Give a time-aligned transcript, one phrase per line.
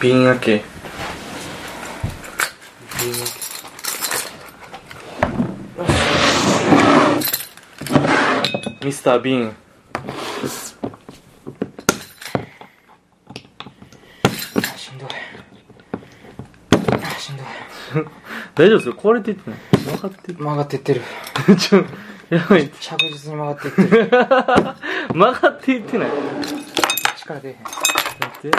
[0.00, 0.62] 瓶開け。
[3.02, 3.42] 瓶開け
[8.84, 9.56] ミスター・ビーン。
[14.76, 15.10] しんどい。
[17.20, 17.46] しんどい。
[18.56, 18.94] 大丈夫ですよ。
[18.94, 19.60] 壊れていってない。
[19.84, 21.02] 分かって曲がってってる
[21.48, 21.56] る。
[21.56, 21.84] ちょ
[22.30, 22.68] やばい。
[22.80, 24.10] 着実に曲がってってる。
[25.14, 26.08] 曲がっていってない。
[27.16, 27.62] 力出えへん。
[27.62, 28.58] 待って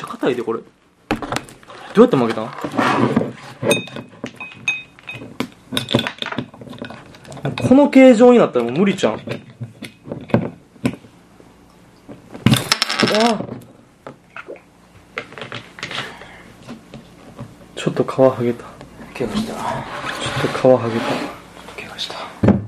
[0.00, 0.60] えめっちゃ硬いでこれ？
[0.60, 0.66] ど
[1.96, 2.42] うやって曲げた？
[2.42, 2.46] ん
[7.68, 9.18] この形状になったらもう無理じゃんあ。
[9.18, 9.20] あ
[17.76, 18.64] ちょっと皮剥げた。
[19.14, 19.40] ちょっと皮
[20.62, 21.04] 剥げた
[21.76, 22.58] 怪我したよ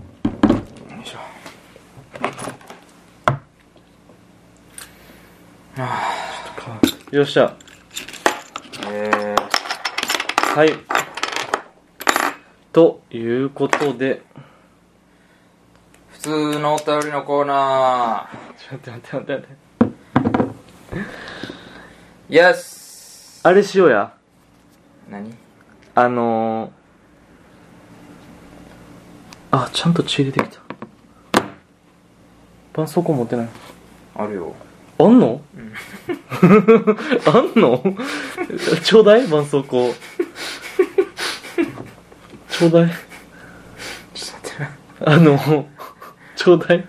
[1.02, 1.18] いしょ
[7.16, 7.56] よっしゃ。
[8.90, 9.34] え
[10.54, 10.72] はい。
[12.74, 14.16] ということで。
[14.16, 14.20] ー、
[16.10, 19.56] 普通のお便りのコーナちょっと待って待って待って。
[22.28, 24.12] ーイエスあれしようや。
[25.08, 25.34] 何？
[25.94, 30.60] あのー、あちゃんと血出てきた。
[32.74, 33.48] 絆創膏持ってない。
[34.16, 34.54] あるよ
[34.98, 35.42] あんの、
[36.40, 36.46] あ
[37.40, 37.82] んの？
[38.82, 39.92] ちょうだい絆創膏。
[42.48, 42.90] ちょうだい。
[44.14, 45.12] ちょっと待ってな。
[45.12, 45.68] あの、
[46.34, 46.84] ちょうだい。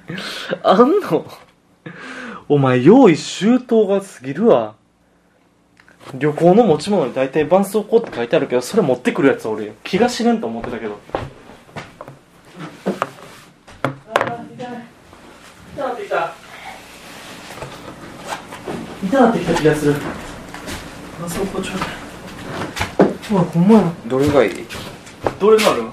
[0.64, 1.26] あんの？
[2.48, 4.76] お前、用意周到が過ぎるわ。
[6.14, 10.98] 旅行の持ち物に大体絆創膏って書いてあるけど、それ持ってくるやつ俺、気が知れんと思ってたけど。
[14.14, 14.68] あー、痛い。
[15.76, 16.34] 痛なってきた。
[19.18, 19.96] 痛なってきた気がする。
[19.96, 21.86] 絆創膏ちょうだ
[23.06, 23.10] い。
[23.32, 23.92] うわ、ほんまや。
[24.06, 24.66] どれがいい？
[25.40, 25.86] どれがある？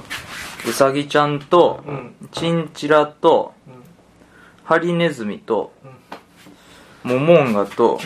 [0.69, 2.15] うさぎちゃんと、うん。
[2.33, 3.75] チンチラと、うん
[4.65, 5.75] ハリネズミと、
[7.03, 8.01] モモンガと、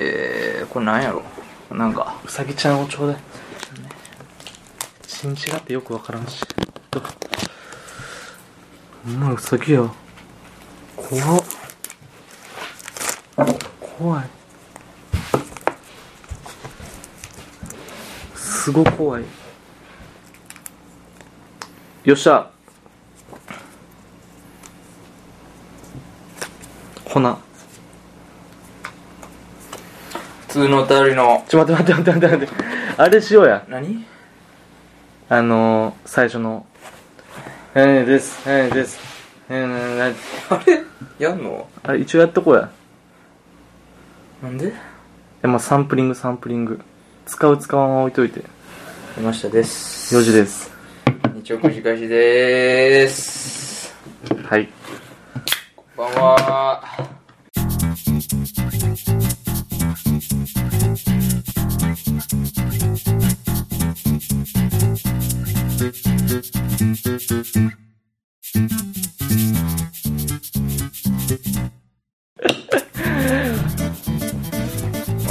[0.00, 1.22] えー、これなんやろ？
[1.70, 3.16] なんか、うさぎちゃんをちょうだい。
[5.06, 6.40] チンチラってよくわからんし。
[6.90, 7.00] ど
[9.06, 9.88] お前うさぎや。
[10.96, 11.37] 怖っ
[13.98, 14.24] 怖い。
[18.36, 19.24] すご怖い。
[22.04, 22.48] よっしゃ。
[27.04, 27.36] 粉普
[30.48, 32.64] 通のお便りの、ちょ待って待って待って待って待って。
[32.98, 33.64] あれしようや。
[33.68, 34.06] 何？
[35.28, 36.64] あのー、最初の
[37.74, 38.48] 「えーです。
[38.48, 39.00] えーです。
[39.50, 40.14] えーなな
[40.50, 40.84] あれ？
[41.18, 41.68] やんの？
[41.82, 42.70] あれ一応やっとこうや
[44.42, 44.72] なんで？
[45.42, 46.80] えまあサンプリングサンプリング
[47.26, 48.44] 使う使わんは置いといて
[49.16, 50.14] 山下です。
[50.16, 50.70] 4時です
[51.34, 53.94] 日曜くじ返しでーす。
[54.44, 54.68] はい
[55.96, 56.84] こんばんは。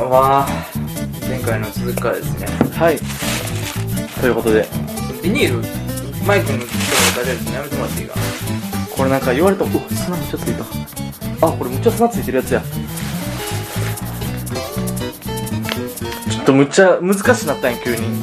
[0.10, 0.48] は。
[1.28, 2.48] 前回の続きからですね。
[2.72, 3.00] はい。
[4.22, 4.68] ということで。
[5.22, 5.68] ビニール、
[6.26, 6.72] マイクのとこ
[7.18, 8.16] ろ大丈夫ですやめてもらっていいか
[8.96, 10.64] これなんか言われたうわ砂むっちゃついた
[11.48, 12.62] あこれむっちゃ砂ついてるやつや。
[16.30, 18.08] ちょっとむっちゃ難しなったんや急に。
[18.08, 18.18] む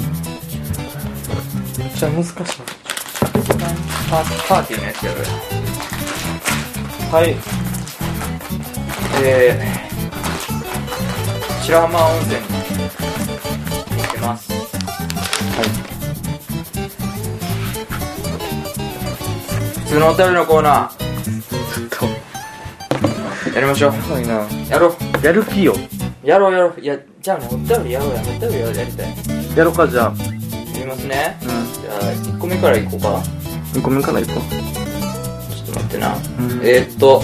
[1.84, 2.46] っちゃ難しなっ
[4.10, 5.18] パーパーティーのやつやる。
[7.10, 7.36] たはい。
[9.22, 9.83] えー、
[11.64, 12.46] 白浜温泉に行
[14.06, 14.52] ってます。
[19.80, 21.04] 普通のお便りのコーナー、
[23.54, 23.94] やりましょう。
[23.94, 25.76] やばいなやろやる気よう。
[26.26, 26.80] やろうやろう。
[26.80, 28.20] いや、じゃあね、お便りやろうや。
[28.20, 29.14] お便りややりたい。
[29.56, 30.14] やろうかじゃあ
[30.74, 31.38] やりますね。
[31.42, 33.22] うんじゃあ、1個目からいこうか。
[33.72, 34.46] 2個目からいこちょっと
[35.72, 36.14] 待ってな。
[36.14, 36.20] うん
[36.62, 37.22] えー、っと、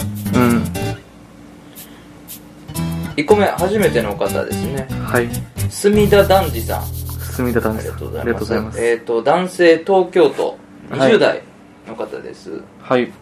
[3.16, 4.86] 1個目、初めての方ですね。
[5.04, 5.28] はい
[5.70, 6.84] 墨田団次さん。
[6.84, 8.84] 墨田さんですありがとうございます。
[8.84, 10.58] えっ、と、男性、東京都、
[10.90, 11.42] はい20代
[11.86, 12.62] の方です。
[12.80, 13.12] はい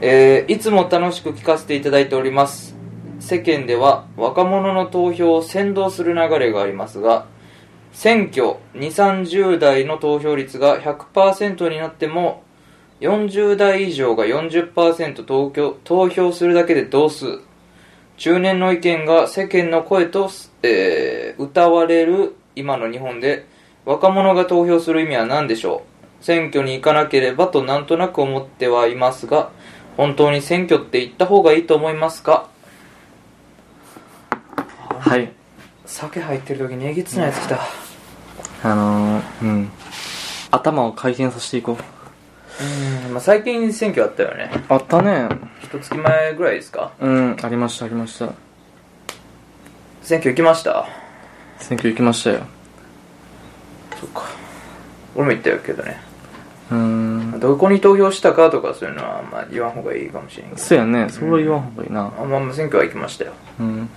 [0.00, 2.74] えーいつも楽しく聞かせていただいております。
[3.20, 7.26] 世間では若者の投票を先導する流れがありますが、
[7.92, 12.42] 選挙2、30代の投票率が100%になっても、
[13.00, 17.40] 40代以上が40%投票投票するだけで同数。
[18.16, 20.30] 中年の意見が世間の声と、
[20.62, 23.44] えー歌われる今の日本で
[23.84, 25.82] 若者が投票する意味は何でしょ
[26.20, 26.24] う？
[26.24, 29.50] 選挙に行かなければとなんとなく思ってはいますが
[29.96, 32.48] 本当に選挙って行った方がいいと思いますか？
[35.00, 35.32] はい。
[35.84, 37.58] 酒入ってる時にえげつないやつ来た。
[38.62, 39.70] あのー、うん。
[40.52, 41.76] 頭を回転させていこう
[43.06, 44.50] うん、まあ、最近選挙あったよね。
[44.68, 45.28] あったね。
[45.62, 46.92] 一月前ぐらいですか？
[47.00, 48.30] うんありましたありました。
[50.02, 50.86] 選挙行きました？
[51.58, 52.40] 選挙行きましたよ。
[53.98, 54.22] そっか。
[55.16, 56.00] 俺も言ったけどね。
[56.70, 57.40] うーん。
[57.40, 60.60] どこに投票したかとかそういうのはまあ言わん方がいいかもしれんけど。
[60.60, 61.08] そうやね。
[61.08, 62.06] それは言わんほうがいいな。
[62.06, 63.32] あまあまあ選挙は行きましたよ。
[63.58, 63.88] うん。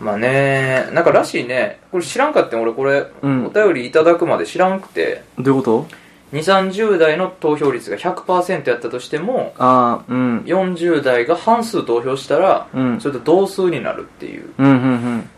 [0.00, 1.80] まあねなんからしいね。
[1.90, 2.60] これ知らんかってん。
[2.62, 3.46] 俺これ、うん。
[3.46, 5.22] お便りいただくまで知らんくて。
[5.38, 6.05] どういうこと？
[6.32, 10.38] 2 3 0代の投票率が100%やったとしてもああうん。
[10.40, 13.00] 40代が半数投票したら、うん。
[13.00, 14.74] それと同数になるっていううんうんう
[15.18, 15.30] ん。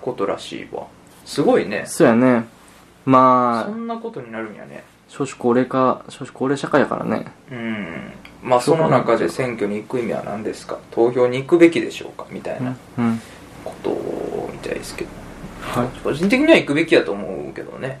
[0.00, 0.86] ことらしいわ。
[1.26, 1.84] すごいね。
[1.86, 2.46] そうやね。
[3.04, 4.82] まそあんなことになるんやね。
[5.08, 7.26] 少子高齢化少子高齢社会やからね。
[7.50, 8.12] うん。
[8.42, 10.78] まあその中で選挙に行く意味は何ですか？
[10.90, 12.26] 投票に行くべきでしょうか？
[12.30, 13.20] みたいなうん。
[13.62, 13.90] こと
[14.52, 15.10] みたいですけど。
[15.60, 15.88] はい。
[16.02, 18.00] 個人的には行くべきやと思うけどね。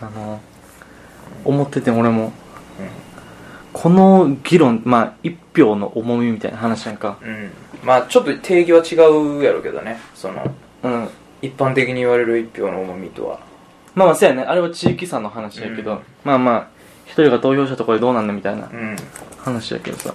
[0.00, 0.40] あの
[1.44, 2.32] 思ってて俺も。
[3.72, 7.18] この議論まあ一票の重みみたいな話やんか。
[7.22, 7.50] うん。
[7.84, 10.00] まあちょっと定義は違うやろうけどね。
[10.14, 10.44] その
[10.82, 11.08] うん。
[11.40, 13.38] 一般的に言われる一票の重みとは。
[13.94, 14.42] まあまあそうやね。
[14.42, 16.00] あれは地域差の話やけど、うん。
[16.24, 16.68] まあまあ
[17.06, 18.96] 一人が投票したところでどうなんねみたいなうん。
[19.38, 20.12] 話やけどさ。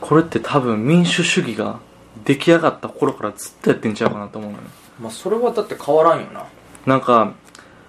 [0.00, 1.80] これって多分民主主義が
[2.24, 4.64] 出来上がった頃からずっとやってんちゃうかなと思うのよ。
[5.00, 6.44] まあそれはだって変わらんよな。
[6.86, 7.32] なんか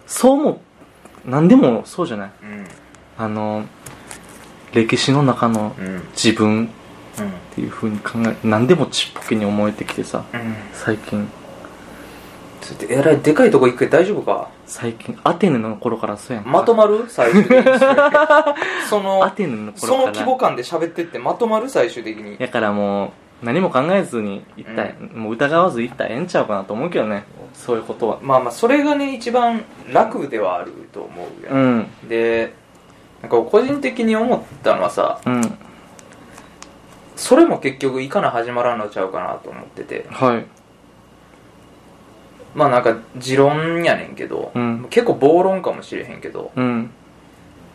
[0.08, 0.62] そうも
[1.26, 2.32] 何でもそうじゃない？
[2.44, 2.66] うん。
[3.18, 3.66] あの
[4.74, 5.86] 歴史の中のうん。
[5.86, 6.02] うん。
[6.12, 6.70] 自分っ
[7.56, 10.56] ていう風に考え何でもちっぽけに思えてきてさうん。
[10.74, 11.28] 最近。
[12.88, 14.50] えらいでかいとこ行くけど大丈夫か？
[14.68, 16.50] 最近アテネの頃からそうやんか。
[16.52, 17.06] まとまる？
[17.10, 17.64] 最終的に。
[18.90, 20.08] その アテネのそ頃から。
[20.12, 21.70] の規模感で喋ってってまとまる？
[21.70, 22.38] 最終的に。
[22.38, 23.10] だからもう
[23.42, 27.24] 何も考えずに言ったら、もう疑わず言ったらええんちゃうかなと思うけどね。
[27.54, 28.20] そういうことは。
[28.22, 31.88] まあまあそれがね一番楽ではあると思うよ、うん。
[32.08, 32.54] で
[33.22, 35.42] なんか個人的に思ったのはさうん。
[37.16, 40.06] それも結局いかな始まらんのちゃうかなと思ってて。
[40.10, 40.46] はい。
[42.56, 44.88] まあなんか持論やねんけど、うん。
[44.90, 46.92] 結構暴論かもしれへんけどうん。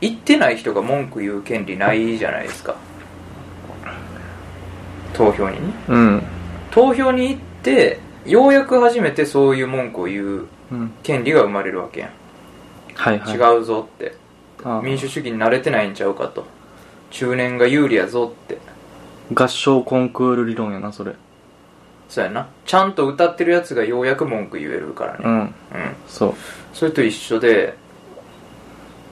[0.01, 2.77] 行ってない人が文句言う権利ないじゃないですか
[5.15, 5.57] 投票に。
[5.57, 6.23] ねうん。
[6.71, 12.11] 投票に行ってようやく初めてそういう文句を言ううん権利が生まれるわけやん、
[12.95, 13.37] はいはい。
[13.37, 14.15] 違うぞって。
[14.83, 16.47] 民主主義に慣れてないんちゃうかと。
[17.11, 18.59] 中年が有利やぞって。
[19.33, 21.13] 合唱コンクール理論やなそれ。
[22.09, 22.49] そうやな。
[22.67, 25.19] ちゃんと歌ってるやつがようやく文句言えるからね。
[25.25, 25.39] うん。
[25.41, 25.53] うん。
[26.07, 26.35] そう。
[26.73, 27.77] それと一緒で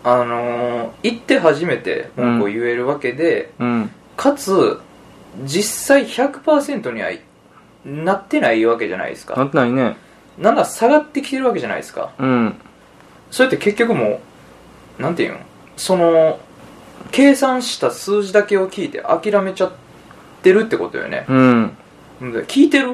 [0.04, 3.90] あのー行って初めて文句を言えるわけで、うん。
[4.16, 4.80] かつ
[5.44, 7.20] 実際100%にはい
[7.84, 9.96] なってないわけじゃないですなかってないね。
[10.38, 12.12] なんだ下がってきてるわけじゃないですか。
[12.18, 12.54] うん。
[13.30, 14.20] それって結局も
[14.98, 15.38] うなんていうの？
[15.76, 16.38] その
[17.10, 19.72] 計算した数字だけを聞いて諦めちゃっ
[20.42, 21.26] てるってことよね。
[21.28, 21.76] うん。
[22.20, 22.92] 聞いてる？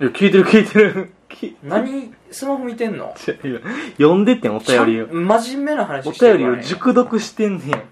[0.00, 1.12] いや聞いてる聞いてる。
[1.28, 3.14] き何スマホ見てんの？
[3.44, 3.60] いや
[3.98, 5.08] 読んでってんお便りを。
[5.08, 7.82] 真面目な話おしてるから、便りをね、熟読してんねや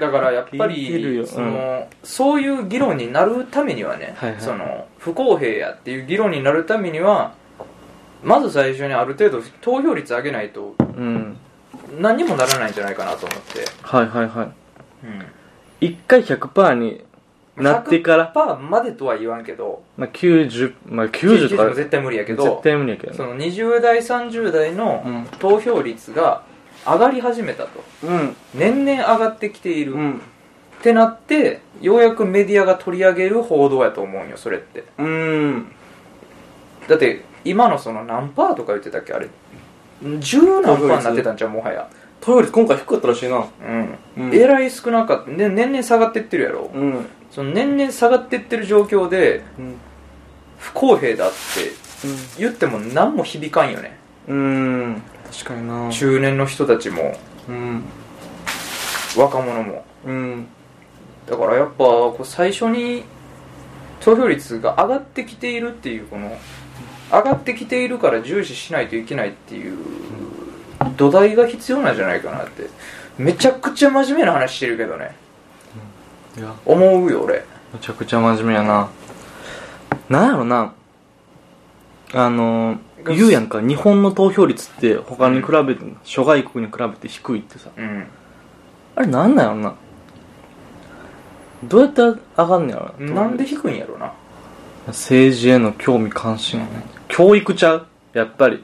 [0.00, 1.22] だからやっぱ聞いてるよ。
[1.22, 4.40] りその、そういう議論になるためにはね、はいはい。
[4.40, 7.34] その不公平やっていう議論になるためには
[8.22, 11.36] まず最初にある程度投票率上げないとうん。
[12.00, 14.46] 何にもならないんじゃないかなと思って、はいはいはい。
[15.04, 15.26] うん、
[15.80, 17.04] 一回100%に
[17.56, 25.26] なってから、100%までとは言わんけどまあ、90まあ90と90かも絶対無理やけど絶対無理やけどその20代30代のうん。
[25.38, 26.42] 投票率が
[26.86, 27.82] 上がり始めたと。
[28.04, 28.36] うん。
[28.54, 30.12] 年々上がってきている、うん。
[30.14, 34.84] ってなってようやくメディアが取り上げる報道やと思うんよそれって。
[34.98, 35.66] うん。
[36.88, 39.28] だって今のその何パーとか言ってたっけあれ。
[40.18, 41.88] 十何パーになってたんちゃうもはや。
[42.20, 43.46] 投票率今回低かったらしいな。
[43.66, 44.34] うん、うん。
[44.34, 47.06] えらい少なかった、ね、年々下がってってるやろ、うん。
[47.30, 49.76] その年々下がってってる状況でうん。
[50.58, 51.36] 不公平だって
[52.38, 53.98] 言っても何も響かんよね。
[54.28, 55.02] うん
[55.34, 55.90] 確かにな。
[55.90, 57.16] 中年の人たちも
[57.48, 57.82] うん。
[59.16, 59.84] 若者も。
[60.06, 60.46] うん。
[61.26, 63.04] だからやっぱこう最初に
[64.00, 66.36] 投票率が上がってきているっていうこの
[67.10, 69.78] 上がってきているから重視しないといけないっていう
[70.96, 72.68] 土台が必要なんじゃないかなって。
[73.18, 75.14] めちゃくちゃ真面目な話してるけどね。
[76.36, 76.54] いや。
[76.64, 77.44] 思うよ俺。
[77.72, 78.88] めちゃくちゃ真面目やな。
[80.08, 80.72] なんやろな。
[82.12, 82.78] あの
[83.12, 87.70] 言うやんか日本の投票率って他に比べて諸外国に比べて低いってさ。
[87.76, 88.06] うん。
[88.96, 89.74] あれなんなんやろな。
[91.64, 92.02] どうやって
[92.36, 93.22] 上がんねやろな。
[93.22, 94.12] なんで低いんやろな。
[94.86, 96.60] 政治への興味関心、
[97.08, 97.86] 教育ちゃう？
[98.12, 98.62] やっぱり。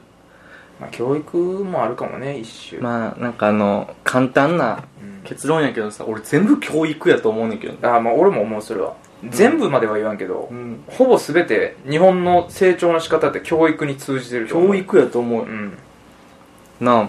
[0.78, 2.80] まあ教育もあるかもね一種。
[2.80, 5.23] まあなんかあの簡単なうん。
[5.25, 7.78] 結論やけどさ俺全部教育やと思うねんけどね。
[7.82, 8.94] あまあ俺も思うそれは
[9.29, 10.83] 全部までは言わんけど、うん。
[10.87, 14.69] ほぼ全て日本の成長の仕方って教育に通じてると思う。
[14.71, 15.45] 教育やと思う。
[15.45, 15.79] うん。
[16.81, 17.09] なあ。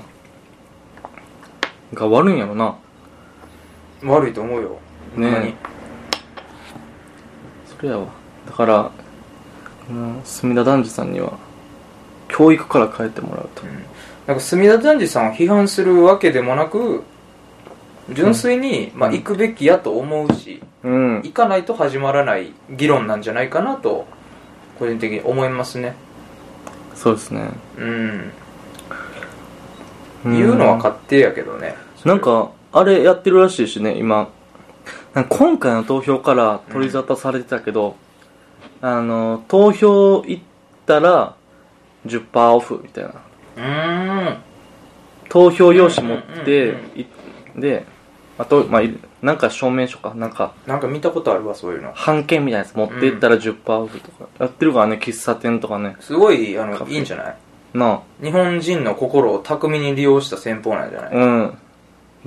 [1.94, 2.78] が悪いんやろな。
[4.04, 4.80] 悪いと思うよ。
[5.16, 5.56] ね
[7.66, 8.08] それやわ。
[8.48, 8.92] だから、
[9.90, 11.38] うん、隅田男児さんには
[12.28, 13.64] 教育から変えてもらうと。
[14.28, 17.04] なんか隅田男児さんを批判するわけでもなく
[18.14, 21.16] 純粋に、まあ、行くべきやと思うしうん。
[21.18, 24.08] 行かないと始まらない議論なんじゃないかなと
[24.80, 25.96] 個人的に思いますね。
[26.96, 28.32] そうですね、うん。
[30.26, 30.34] うん。
[30.38, 31.76] 言うのは勝手やけどね。
[32.06, 34.30] なんかあれやってるらしいしね今。
[35.30, 37.96] 今回の投票から取り沙汰されてたけど、
[38.82, 40.44] あの投票行っ
[40.86, 41.36] たら
[42.06, 43.10] 10%オフみたいな。
[43.10, 44.38] うーん。
[45.30, 47.00] 投票用紙持って、うんうん。
[47.02, 47.08] い
[47.56, 47.86] で
[48.42, 50.14] あと、まあ、いなんか証明書か。
[50.16, 51.92] なんかなんか見たことあるわそういうの。
[51.94, 52.76] 半券みたいなやつ。
[52.76, 54.28] 持って行ったら10%オフとか。
[54.40, 55.96] やってるからね喫茶店とかね。
[56.00, 57.36] すごいあのいいんじゃない？
[57.74, 61.58] な日本人の心を巧みに利用した戦法なんじゃない、あうん。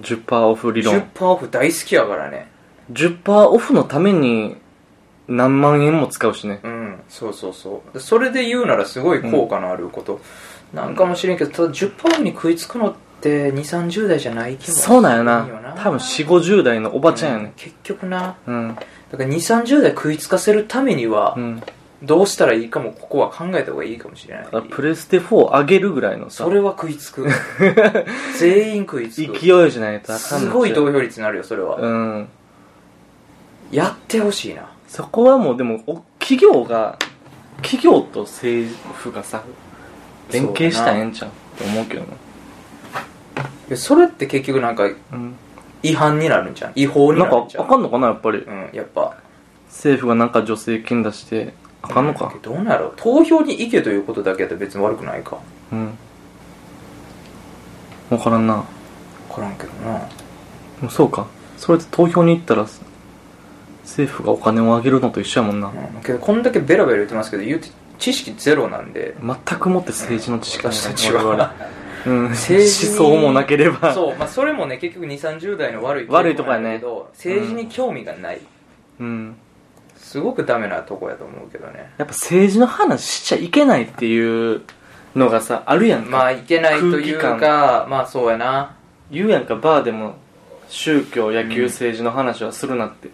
[0.01, 0.95] 10%オフ理論。
[0.95, 2.49] 10%オフ大好きやからね。
[2.93, 4.57] 10%オフのために
[5.27, 6.61] 何万円も使うしね。
[6.63, 7.01] うん。
[7.09, 7.95] そうそうそう。
[7.95, 10.21] でそれで言うならすごい効果のあること、
[10.73, 12.95] なんかもしれんけどただ10%オフに食いつくのっ
[13.25, 15.75] て2 3 0代じゃない気もそうなんよな。
[15.77, 18.37] 多分4 5 0代のおばちゃんやね結局な。
[18.47, 18.75] うん。
[18.75, 21.63] だから2 3 0代食いつかせるためにはうん。
[22.03, 24.47] どうしたらいいかもここは考えた方がいいかもしれない。
[24.69, 26.45] プレステ4上げるぐらいのさ。
[26.45, 27.27] それは食いつく。
[28.39, 32.29] 全員食いつ勢くいじゃないとあかんのすごい投票率になるよそれは、うん。
[33.71, 34.69] やってほしいな。
[34.87, 36.99] そこはもうでもお企業が
[37.63, 39.43] 企業と政府がさ
[40.31, 41.31] 連携したらええんちゃう？
[41.31, 42.09] って思うけどな
[43.69, 45.35] でそれって結局なんかうん。
[45.83, 46.73] 違反になるんじゃん？
[46.77, 47.65] 違法になんるんじゃん？
[47.65, 48.39] あかんのかなやっぱり。
[48.39, 49.19] うんやっぱ。
[49.69, 51.53] 政府がなんか助成金出して
[51.83, 52.35] あかんのか？
[52.43, 55.37] どうなる投票に行けということだけだと別に悪くないか？
[55.73, 55.99] うん。
[58.09, 58.65] 分からんな。
[59.29, 59.99] 分からんけどな。
[59.99, 60.07] で
[60.83, 61.27] もそうか。
[61.59, 62.67] それで投票に行ったら
[63.83, 66.03] 政府がお金をあげるのと一緒やもんな、うん。
[66.03, 67.69] けどこんだけベラベラ言ってますけど言うて
[67.99, 69.15] 知識ゼロなんで。
[69.21, 71.55] 全くもって政治の知識がない私たちは
[72.07, 73.95] うん、政治に思想もなければ。
[73.95, 76.83] そう、まあ、それもね結局2 3 0代の悪い悪いとこやね。
[77.13, 78.41] 政治に興味がない、
[79.01, 79.37] うん。
[79.97, 81.93] すごくダメなとこやと思うけどね。
[81.99, 84.63] やっぱ政治の話しちゃいけないっていう
[85.17, 88.77] のがさあるやんか、まあいけないというかまあそうやな。
[89.11, 90.17] 言うやんかバーでも
[90.69, 93.11] 宗教野球政治の話はするなって、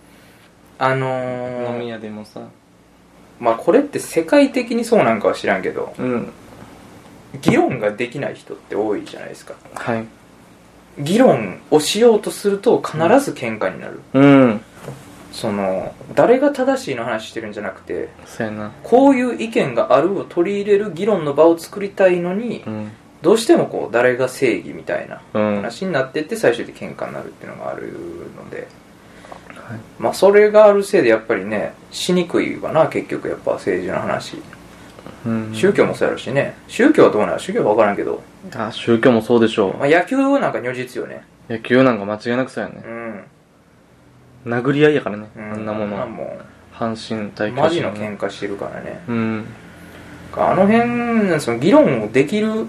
[0.78, 1.06] あの
[1.68, 2.40] 飲みー、屋でもさ。
[3.38, 5.94] まあこれって世界的にそうなんかは知らんけど。
[5.98, 6.32] うん
[7.40, 9.54] 議論ができない人って多いじゃないですか。
[9.74, 10.04] はい。
[10.98, 14.60] 議論をしようとすると必ず喧嘩になる、うん。
[15.32, 18.72] その誰が正しいの話してるんじゃなくてそうやな。
[18.82, 22.90] こういう意見があるを取り入れる議論の場を作りたいのにうん。
[23.22, 25.56] どうしてもこう誰が正義みたいなうん。
[25.56, 27.92] 話になってって最終的に喧嘩になるっていうのがある
[28.36, 28.66] ので。
[29.54, 29.78] はい。
[30.00, 34.36] まあそれがあるせいでやっぱりねしにくいわな結局やっぱ政治の話。
[34.36, 34.59] うん
[35.52, 36.54] 宗教もそうやろしね。
[36.66, 38.22] 宗教はどうなる宗教は分からんけど、
[38.54, 41.24] あ宗教もそうでしょまあ、野球はなんか如実よね。
[41.48, 42.82] う野球なんか間違いなくそうやね。
[44.44, 44.52] うん。
[44.52, 45.96] 殴り合いやからね、うんあんなもの
[46.72, 49.02] 阪神対うマジの喧嘩してるからね。
[49.08, 49.44] うん。
[50.36, 52.66] あの辺その議論をできる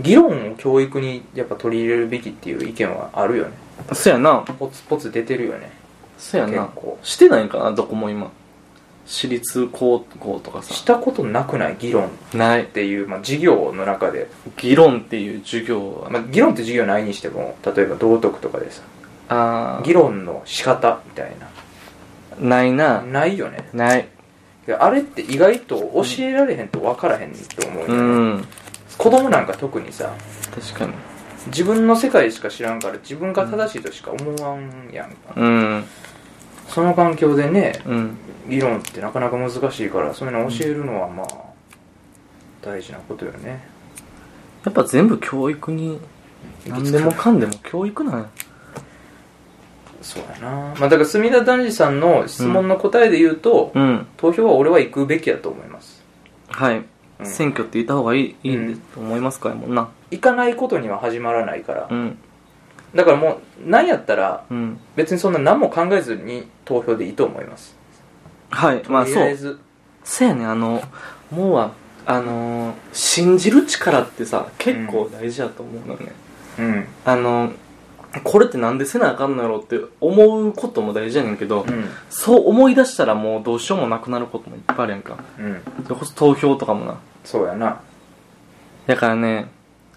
[0.00, 3.52] 議論を教育にやっぱ取り入れるべきっていう意見はあるよね。
[3.92, 4.38] そうやな。
[4.40, 5.70] ポツポツ出てるよね。
[6.18, 6.64] そうやな。
[6.64, 6.98] 結構。
[7.02, 8.32] してないんかなどこも今
[9.10, 10.72] 私立高校とかさ。
[10.72, 11.76] したことなくない？
[11.80, 12.06] 議論。
[12.06, 12.64] っない。
[12.66, 18.82] ていう、まあ、授業の中で、議論っていう授業は、まあ、議論って授業ないにしても例えば道徳とかでさ
[19.28, 21.48] あ議論の仕方みたいあ
[22.40, 23.00] ないな。
[23.00, 23.68] なないよね。
[23.72, 24.06] ない。
[24.66, 28.44] であれって意外と教えられへんと分からへんと思うようね、ん。
[28.96, 30.14] 子供なんか特にさ
[30.54, 30.92] 確かに。
[31.46, 35.84] 自分の世界しか知らんから自分が正しいとしか思わんやんか、うん
[36.70, 38.16] その環境でねうん。
[38.48, 41.26] 議論ってなかなか難しいからそういうのを教えるのはまあ
[42.62, 43.60] 大事なことよね。
[44.64, 46.00] やっぱ全部教育に
[46.66, 48.28] 何でもかんでも教育なんや。
[50.02, 50.74] そうやな。
[50.78, 54.06] まあだから隅田男児さんの質問の答えで言うと、うん。
[54.16, 56.02] 投票は俺は行くべきやと思います。
[56.48, 56.82] はい、
[57.20, 57.26] うん。
[57.26, 58.76] 選挙って言った方がいいいいうん。
[58.76, 59.88] と思いますかやもんな。
[60.10, 62.18] 行かないことには始まらないから、うん
[62.94, 64.80] だからもう何やったらうん。
[64.96, 67.76] 別にそんな何も考えずに投票でいいと思います。
[68.50, 69.60] はいまあそうとりあえず。
[70.02, 70.82] せやねあの
[71.30, 71.72] もうは
[72.06, 76.12] あのー信じる力ってさ結構大事だと思うのよね、
[76.58, 76.86] うん。
[77.04, 77.52] あの
[78.24, 81.88] これってなんでせなあかんのやろって思うことも大事やねんけど、うん。
[82.08, 85.18] そう思い出したらもうどうしようもなくなることもいっぱいあるやんか。
[85.38, 85.62] うん。
[85.84, 86.98] それこそ投票とかもな。
[87.24, 87.80] そうやな。
[88.86, 89.48] だからね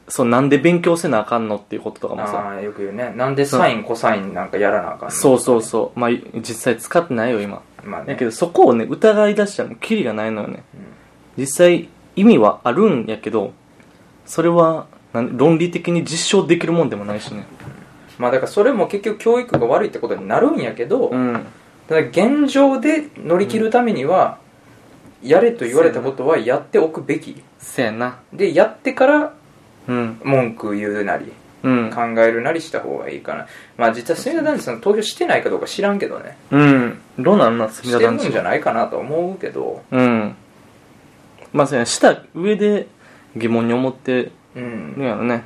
[0.08, 2.50] そうなんで勉強せなあかんのっていうこととかもあさ。
[2.50, 3.14] あよく言うね。
[3.16, 5.12] なんでサインコサインなんかやらなあかんの？
[5.12, 6.00] そうそうそう。
[6.00, 7.62] まあ実際使ってないよ今。
[7.84, 8.08] まあね。
[8.14, 10.64] だけどそこをね疑い出したらもうキリがないのよね、
[11.38, 13.54] 実際意味はあるんやけど
[14.26, 17.46] それは論理的に実証できるもんでもないしね。
[18.20, 21.46] まあだからそれも結局教育が悪いってことになるんやけど、うん。
[21.88, 24.38] ただ現状で乗り切るためには、
[25.22, 27.44] やれと言われたことはやっておくべき。
[27.60, 28.20] せやな。
[28.32, 29.34] でやってから
[29.88, 31.32] うん文句言うなり
[31.64, 31.92] うん。
[31.92, 33.48] 考えるなりした方がいいかな。
[33.78, 36.38] まあ実は隅田男児さん投票してないかどうか知らんけどね。
[36.52, 37.00] うん。
[37.20, 39.82] どうなんな隅してるん地じゃないかなと思うけど。
[39.92, 40.36] うん。
[41.54, 42.88] まあそうやした上で
[43.36, 44.96] 疑問に思ってうん。
[44.98, 45.44] るやろね。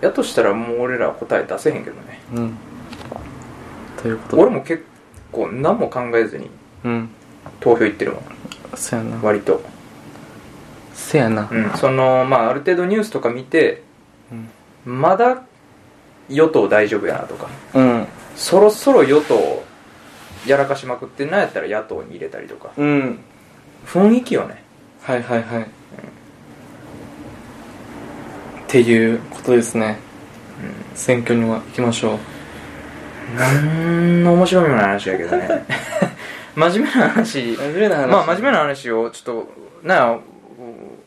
[0.00, 2.20] やとしたらもう俺らは答え出せへんけどね。
[2.34, 2.56] うん。
[4.02, 4.42] ということで。
[4.42, 4.84] 俺も結
[5.30, 6.50] 構何も考えずに
[6.84, 7.08] うん。
[7.60, 8.22] 投票行ってるもん。
[8.74, 9.16] せやな。
[9.22, 9.62] 割と
[10.94, 11.48] せやな。
[11.50, 11.70] うん。
[11.76, 13.82] そのまあある程度ニュースとか見て
[14.86, 15.00] うん。
[15.00, 15.42] まだ
[16.28, 17.48] 与党大丈夫やなとか。
[17.74, 18.06] うん。
[18.36, 19.62] そろそろ与党
[20.46, 22.70] やらかしまくってんなんやったら野党に入れたりとか。
[22.76, 23.18] うん。
[23.86, 24.62] 雰囲気よね。
[25.02, 25.66] はいはいはい、っ
[28.66, 29.98] ていうことですね。
[30.94, 32.18] 選挙には行きましょ
[33.34, 33.38] う。
[33.38, 34.24] なん。
[34.24, 35.48] の面白みもない話やけどね。
[36.56, 37.56] 真面目な話。
[37.56, 38.08] 真面目な話。
[38.08, 40.18] まあ真面目な話をちょっとなんや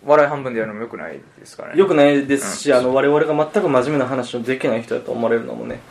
[0.07, 1.73] 笑い半分でやるのもよくないですかね。
[1.75, 2.77] よくないですし、うん。
[2.77, 5.81] あの我々が全く真面目な話をできない人だと思われるのもね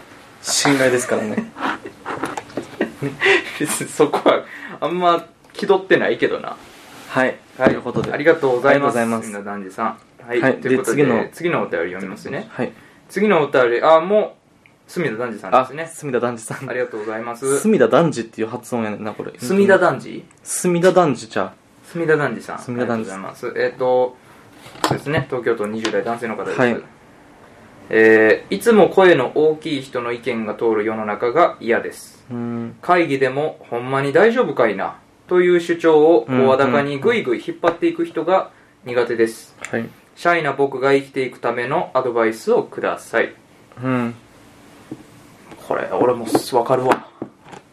[0.40, 1.52] 心外ですからね。
[3.60, 4.44] 別 にそこは
[4.80, 6.56] あんま気取ってないけどな。
[7.10, 8.12] はい、ということで。
[8.12, 9.98] ありがとうございますみんな男児さん。
[10.26, 10.60] はい、はい。
[10.60, 11.28] ということでで次の。
[11.32, 12.48] 次のお便り読みますね。
[12.50, 12.72] はい。
[13.10, 14.36] 次のお便りあも
[14.88, 15.90] う隅田男児さんであすね。
[15.92, 16.70] 隅田男児さん。
[16.70, 17.60] ありがとうございます。
[17.60, 19.32] 隅田男児っていう発音やねんなこれ。
[19.38, 20.24] 隅田男児？
[20.42, 21.52] 隅田男児ちゃ
[21.96, 22.58] 隅田男児さん。
[22.58, 23.54] 隅田男児ありがとうございます。
[23.56, 24.16] えっ、と
[24.84, 25.24] そうですね。
[25.28, 26.82] 東京都20代男性の方です、はい。
[27.88, 32.22] えーいつも声の大きい人の意見が通る世の中が嫌です。
[32.82, 34.98] 会議でもほんまに大丈夫かいな？
[35.26, 38.50] という主張を声高にぐいぐい引っ張っていく人が
[38.84, 39.56] 苦手です。
[39.70, 39.88] はい。
[40.16, 43.34] シャイな僕が生きていくためのアドバイスをください。
[43.82, 44.14] うん。
[45.66, 47.08] これ俺もわかるわ。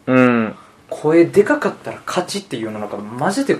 [0.06, 0.54] うん。
[0.88, 3.56] 声でかかったら勝ちっていうのなんかマジで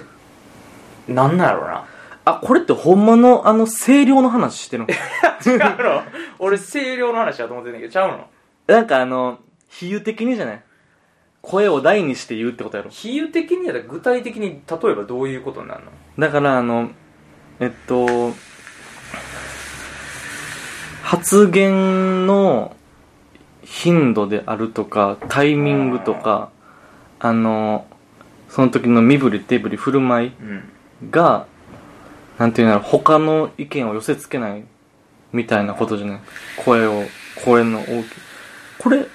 [1.09, 1.85] なんなんやろうな。
[2.27, 4.89] あこれってほんまのあの声量の話してるの？
[5.47, 6.03] 違うの？
[6.39, 8.27] 俺声量の話だと思ってんだけどちゃうの？
[8.67, 9.39] なんかあの
[9.69, 10.63] 比喩的にじゃない？
[11.43, 12.91] 声を大にして言うってことやろ。
[12.91, 15.91] 比喩的にやったら具体的に例えばどういうことになるの？
[16.19, 16.91] だからあの
[17.61, 18.33] えっと
[21.03, 22.75] 発言の
[23.63, 26.51] 頻度であるとかタイミングとか
[27.21, 27.87] あの
[28.49, 30.71] その時の身振り手振り振る舞いうん
[31.11, 31.47] が
[32.39, 34.65] なんていうんだろう他の意見を寄せつけない
[35.33, 36.21] みたいなことじゃない？
[36.65, 37.03] 声を
[37.45, 38.05] 声の大きい。
[38.79, 39.07] これ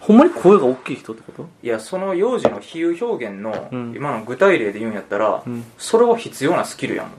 [0.00, 1.48] ほんまに声が大きい人ってこと？
[1.62, 3.92] いやその幼児の比喩表現のうん。
[3.94, 5.64] 今の具体例で言うんやったら、うん。
[5.78, 7.12] それは必要なスキルやもん。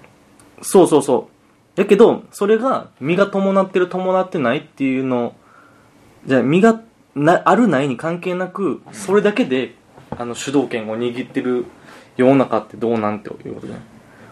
[0.62, 1.78] そうそうそう。
[1.78, 5.34] だけど、それが、身が伴ってる伴ってないっていうの
[6.26, 6.82] じゃあ、身が
[7.16, 9.76] な、あるないに関係なく、それだけで、
[10.10, 11.66] あの、主導権を握ってる
[12.18, 13.86] 世の中ってどうなんていうことじゃない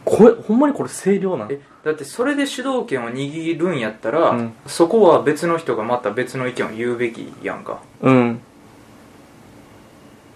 [0.06, 1.52] これ、ほんまにこれ声量なん？
[1.52, 4.54] えだってそれで主導権を握るんやったら、うん。
[4.65, 7.82] そこは別の人がまた別の意見を言うべきやんか。
[8.02, 8.42] うん。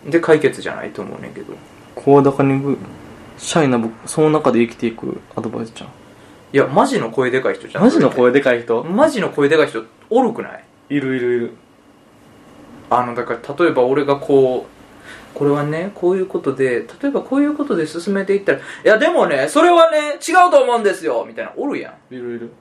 [0.06, 1.54] で解決じゃないと思うねんけど。
[1.96, 2.78] 声高にぐ、
[3.38, 5.90] シャイな僕、その中で生きていくアドバイスじゃん。
[5.90, 7.84] いやマジの声でかい人じゃん。
[7.84, 8.84] マジの声でかい人？
[8.84, 10.64] マジの声でかい人おるくない？
[10.90, 11.54] いるいるいる。
[12.90, 14.73] あのだから例えば俺がこう
[15.34, 22.52] これはねこういうことで例えばこういうことで進めていったらいやでもねそれはね違うと思うんですよみたいなおるやんいるいる。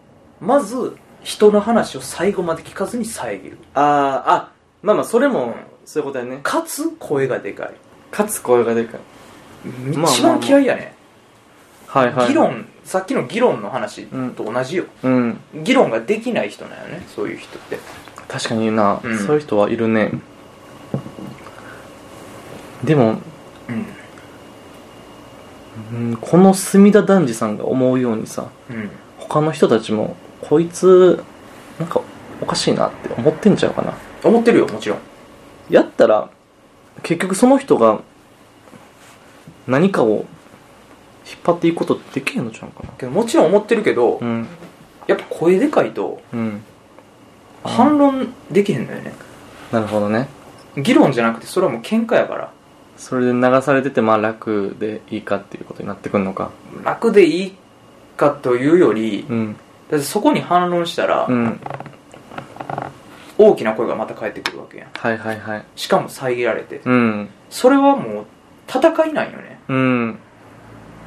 [0.41, 5.55] まず人の話を最後まで聞かずに遮るあー、あ、まあまあ、それも、
[5.85, 6.41] そういうことやね。
[6.43, 7.75] かつ声がでかい
[8.11, 9.01] かつ声がでかい。
[9.97, 10.95] まあ一番嫌いやね、
[11.87, 12.29] はいはい。
[12.29, 12.35] 議。
[12.35, 15.39] 論さっきの議論の話と同じよ、うん。
[15.63, 17.79] 議論ができない人なんよねそういう人って
[18.27, 20.11] 確かにな、うんそういう人はいるね
[22.85, 23.19] でも、
[23.69, 23.87] うん
[25.93, 28.91] うん、この隅田男児さんが思うようにさうん。
[29.19, 31.25] 他の人たちもこいつ
[31.79, 32.03] なんか
[32.41, 33.95] おかしいなって思ってんちゃうかな。
[34.23, 34.99] 思ってるよもちろん。
[35.71, 36.29] やったら
[37.03, 38.01] 結局その人が
[39.67, 40.27] 何かを
[41.25, 42.93] 引っ張っていくことできへんのちゃうかな。
[42.99, 44.47] けどもちろん思ってるけど、うん。
[45.07, 46.63] やっぱ声でかいとうん。
[47.65, 49.13] 反論できへんのよね、
[49.71, 50.29] なるほどね。
[50.77, 52.53] 議論じゃなくてそれはもう喧嘩やから
[52.97, 56.51] それで流されててまあ楽でいいかっていうことになってくるのか。
[56.85, 57.57] 楽でいい
[58.17, 59.57] かというよりうん。
[59.91, 61.61] だってそこに反論したら、うん。
[63.39, 64.89] 大きな声がまた返ってくるわけやん。
[64.93, 65.65] はいはいはい。
[65.75, 66.81] しかも遮られて。
[66.85, 67.29] うん。
[67.51, 68.27] それはもう
[68.69, 69.61] 戦いなんよね。
[69.69, 70.19] うん。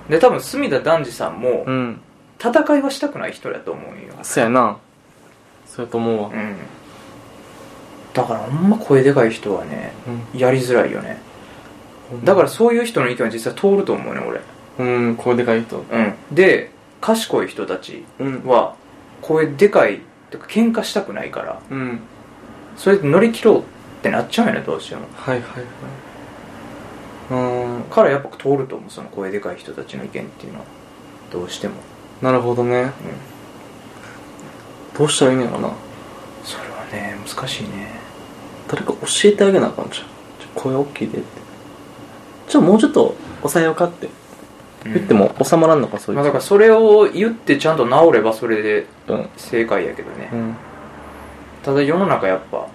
[0.10, 2.02] で多分隅田男児さんもうん。
[2.40, 4.14] 戦いはしたくない人やと思うんよ。
[4.22, 4.78] そやな。
[5.66, 6.30] そうやと思うわ。
[6.30, 6.58] うん。
[8.14, 9.92] だからほんま声でかい人はね
[10.34, 11.20] やりづらいよね。
[11.30, 11.35] うん
[12.24, 14.42] だからそういう人の意見は実際通ると思うね俺。
[14.78, 15.78] うん声でかい人。
[15.78, 16.14] うん。
[16.32, 18.76] で賢い人たちうんは
[19.22, 22.00] 声でかいとか喧嘩したくないからうん。
[22.78, 23.64] それで乗り切ろうっ
[24.04, 25.08] てなっちゃうよねどうしても。
[25.16, 27.66] はいはいはい。
[27.76, 27.84] うん。
[27.84, 30.66] からやっぱ通ると思うその声でかい人たちの意見っていうのは。
[31.32, 31.76] どうしても。
[32.22, 32.82] なるほどね。
[32.82, 32.92] うん。
[34.98, 35.72] どうしたらいいんやろな。
[36.44, 37.90] それはね難しいね。
[38.68, 40.06] 誰か教えてあげなあかんじゃん。
[40.06, 41.45] ちょ声大きいでって
[42.48, 44.10] じゃあもうちょっと抑えようかって。
[44.86, 46.18] 言っても収まらんのかそいつ。
[46.18, 49.30] まあだからそれを言ってちゃんと治ればそれでうん。
[49.36, 50.56] 正解やけどね、うん。
[51.64, 52.68] ただ世の中やっぱ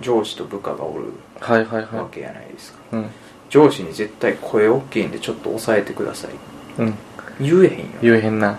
[0.00, 3.10] 上司と部下がおるはいはいはわけやないですか、いうん。
[3.50, 6.30] 上司に絶対声大きいんでちょっと抑えてください。
[6.78, 6.94] うん。
[7.40, 8.56] 言えへんよ言えへんな。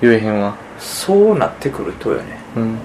[0.00, 0.56] 言えへんわ。
[0.78, 2.38] そうなってくるとよね。
[2.56, 2.78] うん。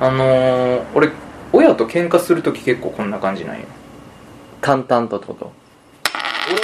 [0.00, 1.08] あのー、俺
[1.52, 3.64] 親と喧嘩するとき結構こんな感じなんよ
[4.60, 5.52] 淡々とってこと？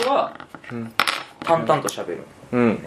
[0.05, 0.33] 俺は
[0.73, 0.93] うん。
[1.41, 2.25] 淡々と喋る。
[2.53, 2.79] うん。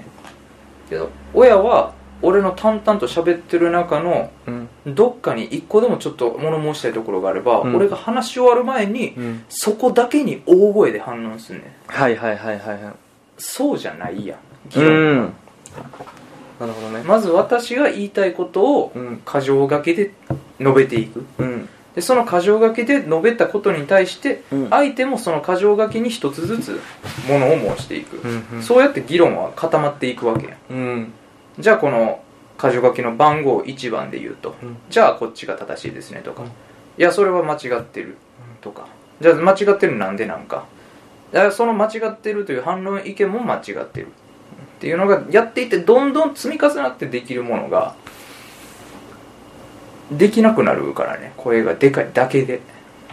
[0.90, 4.70] けど親は俺の淡々と喋ってる中のうん。
[4.88, 7.76] どっかに一個でもちょっと物申したいところがあれば、うん。
[7.76, 9.46] 俺が話し終わる前にうん。
[9.50, 11.92] そこだけに大声で反応すんねん。
[11.92, 12.94] はいはいはいはいはい。
[13.38, 14.40] そうじゃないやん。
[14.70, 15.34] 議う論ん
[16.60, 17.04] なるほどね。
[17.04, 19.22] まず私が言いたいことをうん。
[19.24, 20.12] 箇条書きで
[20.60, 21.24] 述べていく。
[21.38, 24.70] うんでその箇条書きで述べたことに対してうん。
[24.70, 26.80] 相手もその箇条書きに一つずつ
[27.28, 30.58] ものを申していく、うんそうやって議論は固まっていくわけやん。
[30.70, 31.14] うん。
[31.58, 32.22] じゃあこの
[32.60, 34.78] 箇条書きの番号1番で言うと、うん。
[34.92, 36.50] じゃあこっちが正しいですねとか、うん。
[36.50, 36.52] い
[36.98, 38.16] やそれは間違ってる
[38.62, 38.86] とか。
[39.20, 40.68] じゃあ間違ってるのなんでなんか。
[41.32, 44.10] だからその間違ってるという反論意見も間違ってる。
[44.10, 44.10] っ
[44.80, 47.96] ていうのがやっていってどんどん積み重なってできるものが
[50.12, 51.34] できなくなるからね。
[51.38, 52.62] 声がでかいだけで。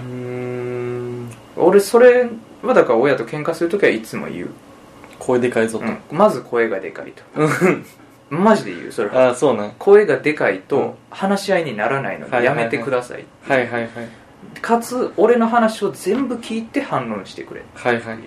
[0.01, 1.31] うん。
[1.57, 2.29] 俺それ
[2.63, 4.49] はだから親と喧嘩するときはいつも言う、
[5.19, 5.85] 声でかいぞと。
[5.85, 7.23] うん、まず声がでかいと。
[7.35, 7.85] うん。
[8.31, 8.93] マジで言う。
[8.93, 9.29] それは。
[9.29, 10.63] ああそうね声がでかいうん。
[10.63, 13.91] と話し合いにならないのでやめてください,、はいはいはい。
[14.61, 18.19] かつ俺の話を全部聞いて反論してくれはいはい。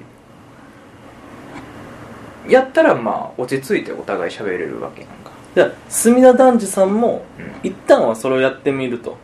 [2.51, 5.27] やったらまあ落ち着いてお互い喋れるわけなんか
[5.58, 7.26] じゃあ隅田男児さんも
[7.63, 9.17] う一旦はそれをやってみると。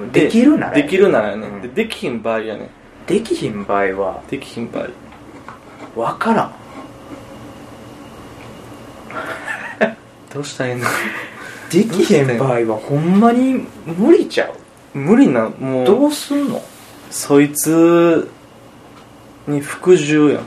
[0.00, 1.62] んできるならできるならね、うん。
[1.62, 2.70] でできひん場合やね。
[3.08, 4.22] できひん場合は？
[4.30, 4.86] できひん場合。
[5.96, 6.52] 分からん。
[10.32, 10.86] どうしたらいいの？
[11.72, 14.46] できへん場合はほんまに無理ちゃ
[14.94, 14.96] う？
[14.96, 15.84] 無理なもう。
[15.84, 16.62] どうすんの？
[17.10, 18.30] そいつ
[19.48, 20.46] に服従やんも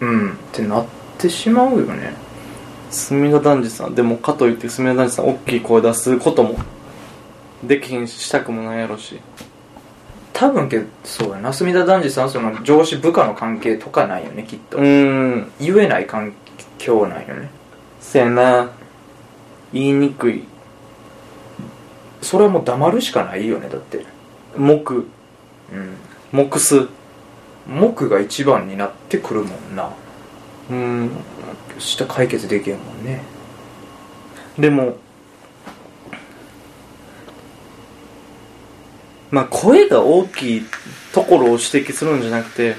[0.00, 0.06] う。
[0.06, 0.30] うん。
[0.30, 0.86] ってなっ
[1.18, 2.24] てしまうよね
[2.96, 6.56] 隅田男児さんでもかといって隅田男児さん大きい声出すことも
[7.62, 9.20] できひんししたくもないやろし。
[10.32, 11.52] 多分けどそうやな。
[11.52, 15.52] 隅田男児さんはその上司部下の関係とかないよねきっと、うーん。
[15.60, 16.32] 言えない環
[16.78, 17.50] 境なんよね。
[18.00, 18.70] せやな。
[19.72, 20.44] 言いにくい。
[22.22, 24.04] それはもう黙るしかないよねだって。
[24.56, 25.06] 木
[25.72, 25.96] うん。
[26.32, 26.88] 木す。
[27.68, 29.90] 木が一番になってくるもんな
[30.70, 31.10] うん。
[31.78, 33.22] した解決できへんもんね。
[34.58, 34.96] でも
[39.30, 40.62] まあ声が大きい
[41.12, 42.76] ところを指摘するんじゃなくて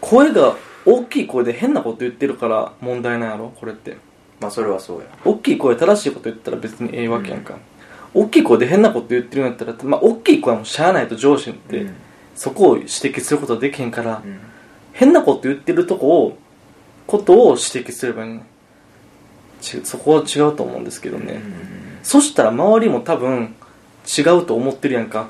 [0.00, 3.50] 声が大きい声で変なこと言ってるから問題なんやろ？
[3.50, 3.96] これって。
[4.38, 5.06] まあそれはそうや。
[5.24, 7.56] 大きい声正しいこと言ったら別にええわけやんか、
[8.12, 11.94] 大きい声で変なこと言ってるんやったらまあ大きい声はもうしゃあないと上司って、うん。
[12.34, 14.38] そこを指摘することはできへんから、うん。
[14.92, 16.38] 変なこと言ってるとこを
[17.06, 18.42] ことを指摘すればいいの
[19.60, 21.40] ちそこは違うと思うんですけどね、
[22.02, 23.54] そしたら周りも多分
[24.06, 25.28] 違うと思ってるやんか。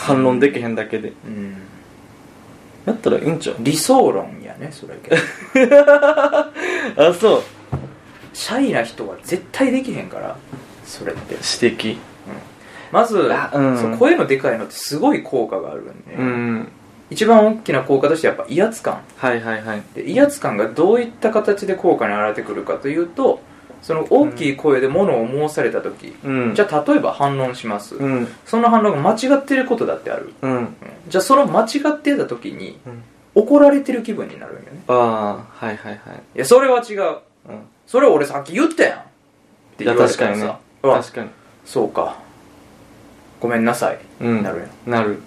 [0.00, 1.12] 反論できへんだけで。
[1.26, 1.56] うん。
[2.86, 3.56] やったらいいんちゃう？
[3.60, 5.76] 理想論やねそれけど。
[7.10, 7.42] あそう。
[8.32, 10.38] シャイな人は絶対できへんから
[10.86, 11.34] それって。
[11.34, 11.98] 指摘。
[12.90, 13.78] まず、あうん。
[13.78, 16.68] そう声のでかいのってすごい効果があるんで、うん
[17.10, 19.02] 一番大きな効果としてやっぱ威圧感。
[19.16, 19.82] はいはいはい。
[19.94, 23.40] で威圧感がどういった形で効果に現れてくるかというと
[23.82, 26.54] その大きい声で物を申された時、うん。
[26.54, 28.28] じゃあ例えば反論します、うん。
[28.46, 30.56] その反論が間違ってることだってある、うん。
[30.56, 30.76] うん
[31.08, 33.02] じゃあその間違ってた時にうん。
[33.34, 34.82] 怒られてる気分になるんよね。
[34.88, 36.22] ああはいはいはい。
[36.36, 37.00] いやそれは違う。
[37.00, 37.18] うん。
[37.86, 38.98] それ俺さっき言ったやん。
[39.00, 39.02] っ
[39.76, 40.56] て言われたら確かにね。
[40.82, 41.30] 確かに。
[41.64, 42.16] そうか。
[43.40, 44.42] ごめんなさい、うん。
[44.42, 45.18] なるやんなる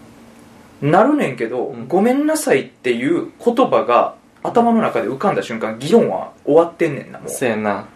[0.82, 1.88] なるねんけど、うん。
[1.88, 7.88] ごめんなさいっていう言葉が頭の中で浮かんだ瞬間議論は終わってんねんなもせやな。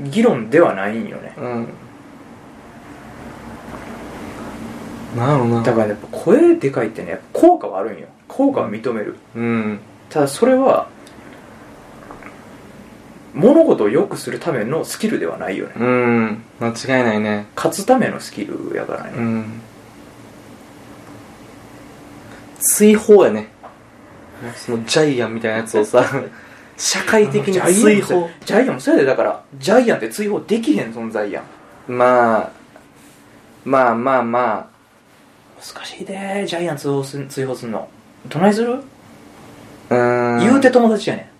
[0.00, 1.34] う議論ではないんよね。
[1.36, 1.68] うん。
[5.16, 5.62] なんやろな。
[5.62, 8.06] だからやっぱ声でかいってねやっぱ効果はあるんよ。
[8.28, 9.16] 効果は認める。
[9.34, 9.80] うん。
[10.08, 10.88] ただそれは
[13.34, 15.72] 物事を良くするためのスキルではないよね。
[15.78, 16.42] うん。
[16.60, 17.46] 間違いないね。
[17.56, 19.62] 勝つためのスキルやからね、うん
[22.60, 23.48] 追放やね。
[24.56, 26.04] そのジャイアンみたいなやつをさ
[26.76, 31.42] 社会的に追放ジャイアンもそうやでだからジャイアンって追放できへん存在や
[31.88, 31.92] ん。
[31.92, 32.50] まあ
[33.64, 34.70] まあまあま
[35.60, 37.86] 難しいでジャイアン追放すん追放すんの。
[38.26, 40.38] どないする、あうーん。
[40.40, 41.30] 言うて友達やね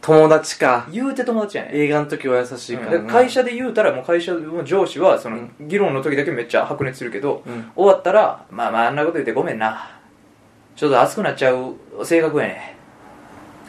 [0.00, 0.86] 友達か。
[0.88, 1.74] ん言うて友達やねん。
[1.74, 7.70] 映画の時は優しいからなで会社で言うたらもう会社の上司はその議論の時だけめっちゃ白熱するけど、うん。
[7.74, 9.90] 終わったらまあまああんなこと言ってごめんな
[10.76, 12.76] ちょっと熱くなっちゃう性格やね。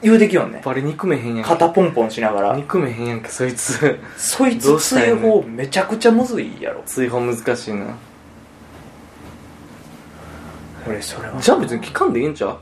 [0.02, 0.62] 言うてきよんね。
[0.66, 1.44] バリ憎めへんやんけ。
[1.44, 2.56] 肩ポンポンしながら。
[2.56, 4.00] 憎めへんやんけそいつ。
[4.18, 6.84] そいつ追放めちゃくちゃむずいやろ。
[6.86, 7.96] 追放難しいな。
[10.86, 11.40] 俺それは。
[11.40, 12.58] じゃあ別に聞かんでいいんちゃう？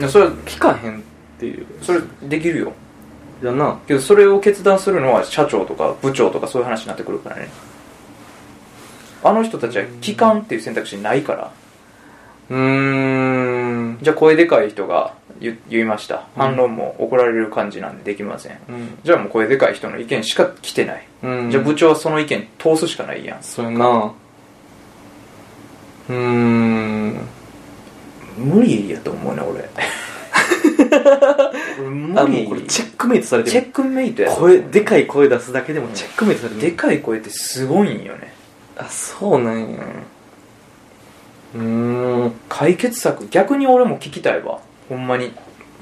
[0.00, 1.02] いやそれ聞かへんっ
[1.38, 1.66] ていう。
[1.82, 2.72] それできるよ。
[3.42, 3.80] やな。
[3.88, 7.48] けどそれを決断するのは社長とか部長とかそういう話になってくるからね。
[9.24, 11.52] あの人たちは聞かんっていう選択肢ないから
[12.50, 13.98] うーん。
[14.02, 16.26] じゃあ声でかい人が言言いました。
[16.36, 18.98] 反論も怒られる感じなんでできません、うん。
[19.02, 21.50] じゃあもう声でかい人の意見しか来てない、うん。
[21.50, 23.42] じゃあ部長はその意見通すしかないやん。
[23.42, 24.12] そうやな。
[26.08, 27.20] うーん。
[28.36, 29.68] 無理やと思うね俺。
[31.80, 33.52] 俺 無あ理これチェックメイトされてる。
[33.52, 36.70] チェックメイトや声でかい声出すだけでもチェックメイトされてる。
[36.70, 38.34] でかい声ってすごいんよね。
[38.76, 39.66] あそうなんや。
[39.66, 42.32] うーん。
[42.48, 43.28] 解決策。
[43.28, 44.60] 逆に俺も聞きたいわ。
[44.88, 45.32] ほんまに。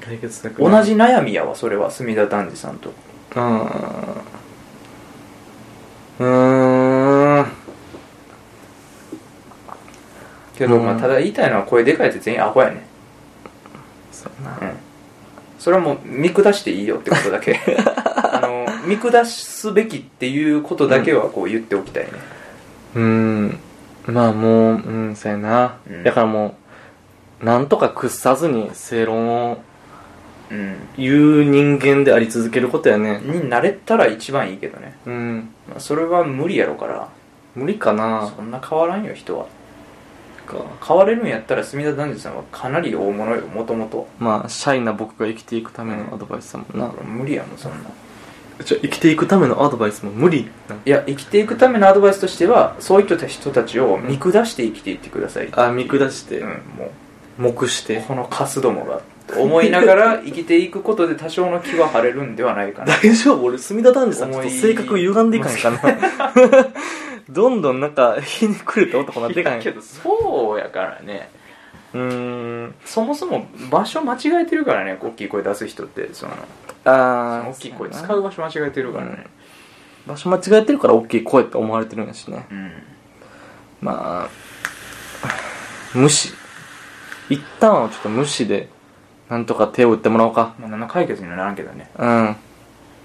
[0.01, 0.61] 解決策。
[0.61, 2.93] 同じ悩みやわそれは隅田丹治さんと。
[3.35, 6.23] あー。
[6.23, 7.45] うーん。
[10.57, 10.85] けど、うん。
[10.85, 12.85] まあ、ただ言いたいのは声でかいって全員アホやね
[14.11, 14.57] そうやな。
[14.61, 14.77] うん。
[15.59, 17.59] それはもう見下していいよってことだけ。
[18.33, 22.11] あの見下すべきっていうことだけはこう言っておきたいね、
[22.95, 23.59] うーん
[24.07, 26.03] まあもううんそうやな、うん。
[26.03, 26.55] だからも
[27.41, 29.57] うなんとか屈さずに正論を
[30.51, 30.75] うん。
[30.97, 33.19] 言う人間であり続けることやね。
[33.23, 35.49] になれたら一番いいけどね、うん。
[35.69, 37.09] まあ、それは無理やろから。
[37.55, 38.31] 無理かな。
[38.35, 39.45] そんな変わらんよ人は。
[40.45, 40.57] か。
[40.85, 47.89] 変われるんやったら隅田丹治さんはかなり大物よもともとまあシャイな僕が生きていくためのアドバイスだもんな、無理やもんそんな
[48.63, 50.49] じゃあ生きていくためのアドバイスも無理
[50.85, 56.91] いや生きていくためのアドバイスとしてはそういった人たちを見下して生きていってください、あ見下して、うん、も
[57.37, 57.97] 目して。
[57.97, 62.93] うこのカスどもがと思いながら 生きていくことで多少の気は晴れるんではないかな。
[62.97, 65.79] 大丈夫俺隅田丹治さんちょっと性格歪んでいかんかな。
[67.29, 71.29] どんどんなんかひねくれた男になっていかんけどそうやからね
[71.93, 72.75] うーん。
[72.85, 76.33] そもそも場所間違えてるからね大きい声出す人ってその。
[76.85, 79.27] ああ大きい声使う場所間違えてるからね。
[80.05, 82.45] 場所間違えてるから大きい声って思われてるんやしね。
[82.51, 82.71] うん。
[83.81, 84.29] まあ
[85.93, 86.33] 無視。
[87.29, 88.69] 一旦はちょっと無視で
[89.29, 90.55] なんとか手を打ってもらおうか。
[90.59, 91.89] まあ何の解決にはならんけどね。
[91.97, 92.35] うん。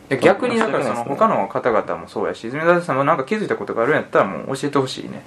[0.08, 5.22] で逆にだからその他の方々もそうやし泉田さんもなんか気づいたことがあるんやったらもう教えてほしいね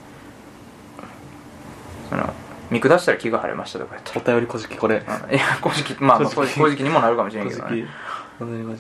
[2.72, 4.96] 見下したら気が晴れましたとかやったお便りこじきこれ。
[4.96, 7.86] いや公式まあまあにもなるかもしれんけどね。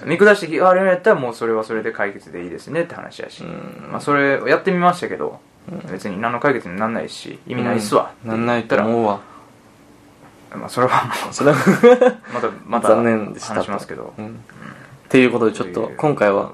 [0.05, 3.89] 見下して気が晴れるんやったらもうそれはそれで解決でいいですねって話やし、うん。
[3.91, 5.39] まあ、それをやってみましたけど、
[5.91, 8.29] 別に何の解決になんないし意味ないっすわ、うん。
[8.29, 9.21] なんないと思うわ。
[10.49, 11.57] たらまあそれはもそれは。
[11.57, 13.59] う またまた残念でしたと。
[13.59, 14.13] 話しますけど。
[14.17, 14.27] うん。
[14.27, 14.29] っ
[15.09, 16.51] ていうことでちょっと今回は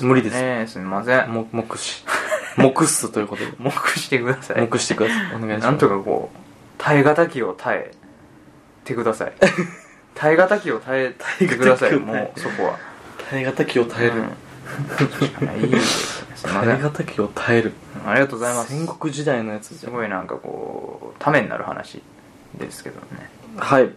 [0.00, 0.34] 無理です。
[0.34, 1.32] ねすみません。
[1.32, 2.04] も目視。
[2.56, 3.52] 目すということで。
[3.58, 4.60] 目してください。
[4.60, 5.36] 目してください。
[5.36, 5.64] お願いします。
[5.64, 6.43] なんとかこう
[6.78, 7.94] 耐え難きを耐え
[8.84, 9.32] てください。
[10.14, 11.96] 耐え難きを耐えてください。
[11.98, 12.78] もうそこは。
[13.30, 14.24] 耐え難きを耐える、うん。
[15.62, 15.74] いい
[16.42, 17.72] 耐え難きを耐える。
[18.06, 18.72] ありがとうございます。
[18.72, 22.02] 戦国時代のやつじすごいなんかこうためになる話
[22.54, 23.30] ですけどね。
[23.56, 23.84] はい。
[23.84, 23.90] うん。
[23.90, 23.94] す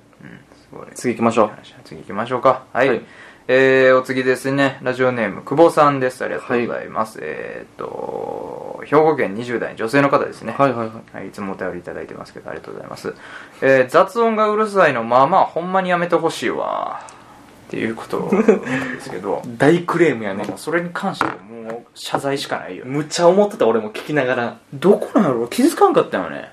[0.72, 0.88] ごい。
[0.96, 1.48] 次行きましょう。
[1.50, 2.64] 話次行きましょうか。
[2.74, 3.02] はい、はい
[3.50, 4.78] えー、お次ですね。
[4.82, 6.22] ラジオネーム久保さんです。
[6.22, 10.54] ありがとうございます、えーっと兵庫県20代女性の方ですね。
[10.58, 11.16] はいはいはい。
[11.18, 13.14] はい、いつもお便りいただいてますけど、ありがとうございます。
[13.62, 17.02] えー雑音がうるさいの、まあまあ、ほんまにやめてほしいわ。
[17.68, 20.46] っていうことですけど、 大クレームやね。
[20.58, 22.84] それに関してはもう謝罪しかないよ。
[22.86, 24.58] むっちゃ思ってた俺も聞きながら。
[24.74, 26.52] どこなんやろ気づかんかったよね。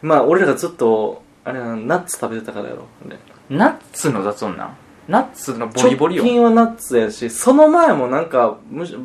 [0.00, 2.86] まあ俺らがずっとあれなナッツ食べてたからやろ。
[3.06, 3.16] で
[3.50, 4.76] ナッツの雑音なん？
[5.08, 6.32] ナッツのボリボリ直よ。
[6.32, 8.96] 近はナッツやしその前もなんかむし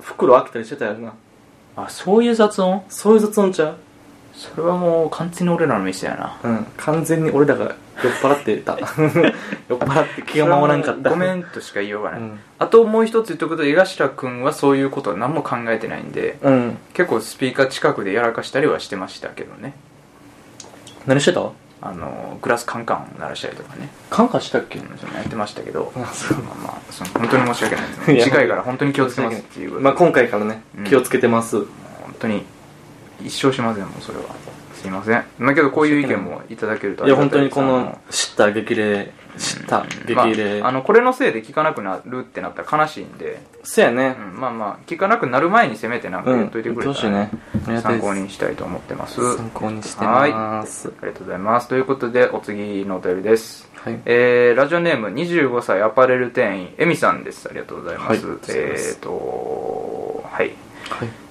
[0.00, 1.12] 袋開けたりしてたよな
[1.76, 2.84] あ、そういう雑音？
[2.88, 3.76] そういう雑音ちゃう？
[4.34, 6.50] それはもう完全に俺らの店やな。
[6.50, 8.76] うん完全に俺らが 酔っ払ってた
[9.68, 12.20] 酔っ払って気が回らんかったごめんとしか言いようがない。
[12.20, 19.74] うん、あともう一つ言っとくと、江頭くんはそういうことは何も考えてないんで、うん、結構スピーカー近くでやらかしたりはしてましたけどね。
[21.06, 21.40] 何してた？
[21.86, 24.78] あのグラスカンカン鳴らしたりとかね、感化したっけ？
[24.78, 26.10] うん、そのやってましたけど、まあま
[26.78, 28.24] あその本当に申し訳ないです。
[28.24, 30.84] 次回から本当に気をつけますっていうまあ今回からねうん。
[30.84, 31.66] 気をつけてます、本
[32.20, 32.42] 当に
[33.22, 34.24] 一生しませんもうそれは
[34.84, 35.24] すいません。
[35.40, 44.14] だけどこういう意見もいただけるとあいや本当にこの知った激励知った激励、まあ、あのこれのせいで聞かなくなるってなったら悲しいんで、そやね。
[44.18, 44.38] うん。
[44.38, 47.30] まあまあ聞かなくなる前にせめてなんかうん言っといてくれたら、ね
[47.66, 48.00] ありがたいです。
[48.00, 49.36] 参考にしたいと思ってます。
[49.38, 50.32] 参考にしてはい。
[50.32, 51.68] ますありがとうございます。
[51.68, 53.66] ということでお次のお便りです。
[53.76, 53.98] はい。
[54.04, 57.48] えーラジオネーム25歳アパレル店員エミさんです。
[57.48, 58.36] ありがとうございます、はい。
[58.50, 60.52] えっ、とはい。
[60.90, 61.24] はい。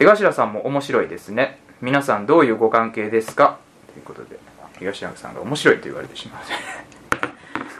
[0.00, 3.58] 江頭さんも面白いですね皆さんどういうご関係ですか？
[3.94, 4.38] ということで
[4.80, 6.42] 江頭さんが面白いと言われてしまう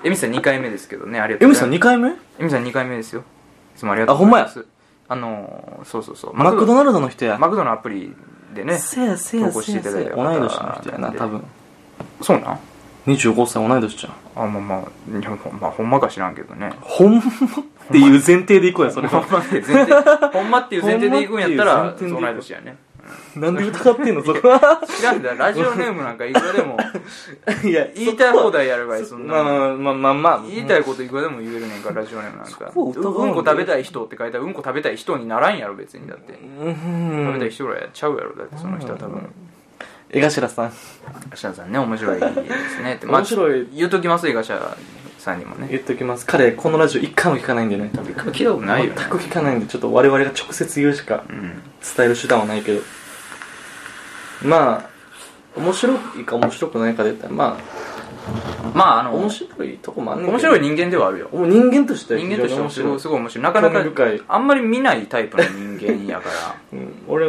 [0.07, 2.13] エミさん2回目ですけどねありがとエミさんうございます。
[2.13, 2.43] 2回目？
[2.43, 3.21] エミさん2回目ですよ。
[3.21, 4.65] いつもありがとうございます。
[5.09, 6.35] あのーそうそうそう。
[6.35, 7.37] マクドナルドの人や。
[7.39, 8.15] マクドのアプリ
[8.55, 11.45] でねせやせや投稿していただいた方同い年の人やな多分。
[12.23, 12.59] そうなん
[13.07, 14.13] ？25歳同い年じゃん
[14.45, 16.73] あまあまあまあほんまか知らんけどね。
[16.81, 17.25] ほんまっ
[17.93, 19.95] ていう前提でいこうやそれほんはまって前提
[20.33, 22.77] ほんまっていう前提でいくんやったら同い年やね
[23.37, 24.25] なんで疑ってんの？
[24.25, 24.83] そこは。
[24.87, 26.77] 知らんだラジオネームなんかいくらでも。
[27.65, 30.43] いや言いたい放題やるからいそんなまあまあまあまあまあ。
[30.49, 32.67] 言いたいこといくらでも言えるねんからラジオネームなんか。
[32.67, 36.07] うんこ食べたい人って書いたらうんこ食べたい人にならんやろ別に。
[36.09, 37.25] だってうん。
[37.27, 39.29] 食べたい人ぐらいやっちゃうやろだってその人は多分。
[40.13, 40.73] 江頭さん。
[41.33, 43.07] 芦田さんね面白いですねって。
[43.07, 43.69] 面白い。
[43.75, 44.77] 言うときます江頭
[45.19, 45.69] さんにもね。
[45.71, 46.27] 言っときます。
[46.27, 48.97] 彼このラジオ一回も聞かないんでね多分聞いたことないよね。
[48.99, 51.63] 全く聞かないんでちょっと我々が直接言うしかうん。
[51.97, 52.81] 伝える手段はないけど
[54.43, 54.91] まあ
[55.57, 57.59] 面白いか面白くないかで言ったらま
[58.75, 61.31] まああのあ面白いとこもあんねん面白い人間ではあるよ。
[61.33, 62.97] 人間としては人間としてもすごい。
[62.97, 63.45] い、すごい面白い。
[63.45, 64.19] なかな興味深い。
[64.21, 66.29] かあんまり見ないタイプの人間やか
[66.73, 67.27] うん、俺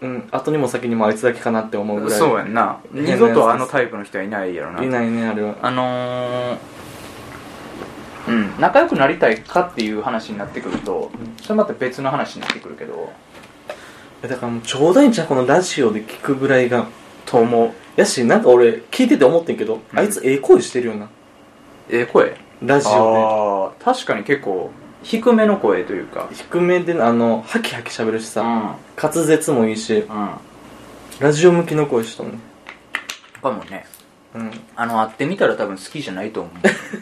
[0.00, 2.18] うん後にも先にもあいつだけかなって思うぐらい。
[2.20, 2.78] らそうやんな。
[2.92, 4.82] 変なやつ二度とあのタイプの人はいないやろな。
[4.82, 5.54] いないねあれは。
[5.62, 6.56] あのー
[8.28, 11.10] うん仲良くなりたいかっていう話になってくると
[11.42, 13.31] それまた別の話になってくるけどえ
[14.28, 16.86] だからもうちょうどいいんちゃうこのラジオで聞くぐらいが
[17.26, 19.98] と思うやしなんか俺聞いてて思ってんけど、うん。
[19.98, 21.08] あいつええ声してるよな。
[21.90, 22.36] ええ声？
[22.62, 24.70] ラジオああ確かに結構
[25.02, 26.28] 低めの声というか。
[26.30, 28.74] で低めであのハキハキ喋るしさ、うん。
[28.96, 30.30] 滑舌もいいしうん。
[31.20, 32.32] ラジオ向きの声したもん。
[32.32, 32.38] ね
[33.42, 33.84] かもね
[34.34, 34.50] うん。
[34.76, 36.52] あの会ってみたら多分好きじゃないと思う。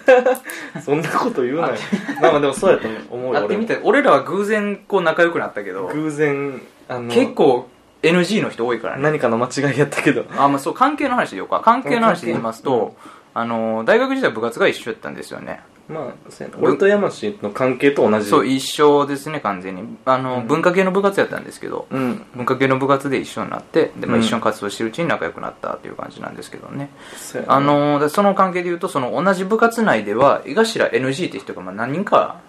[0.80, 1.74] そんなこと言うなよ。
[2.20, 5.86] まあまあでもそうやと思うよ会ってみたら俺らは偶然こう仲良くなったけど。
[5.88, 7.68] 偶然あの結構
[8.02, 9.02] NG の人多いからね。
[9.02, 10.24] 何かの間違いやったけど。
[10.36, 11.60] あまあそう関係の話でようか。
[11.60, 12.64] 関係の話で言いますうん。
[12.64, 12.96] と
[13.32, 15.60] あの大学時代部活が一緒やったんですよね。
[15.88, 16.62] まあそうやな。
[16.62, 18.28] 俺と山氏の関係と同じ。
[18.28, 19.98] そう一緒ですね完全に。
[20.06, 20.46] あの、うん。
[20.46, 22.24] 文化系の部活やったんですけどうん。
[22.34, 24.22] 文化系の部活で一緒になってで、まあ、うん。
[24.22, 27.54] 一緒に活動してるうちに仲良くなったっていう感じなんですけどね、そうやな。
[27.54, 32.40] あのでその関係でいうとその同じ部活内では井頭 NG って人がまあ何人か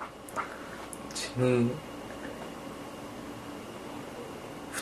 [1.15, 1.90] 1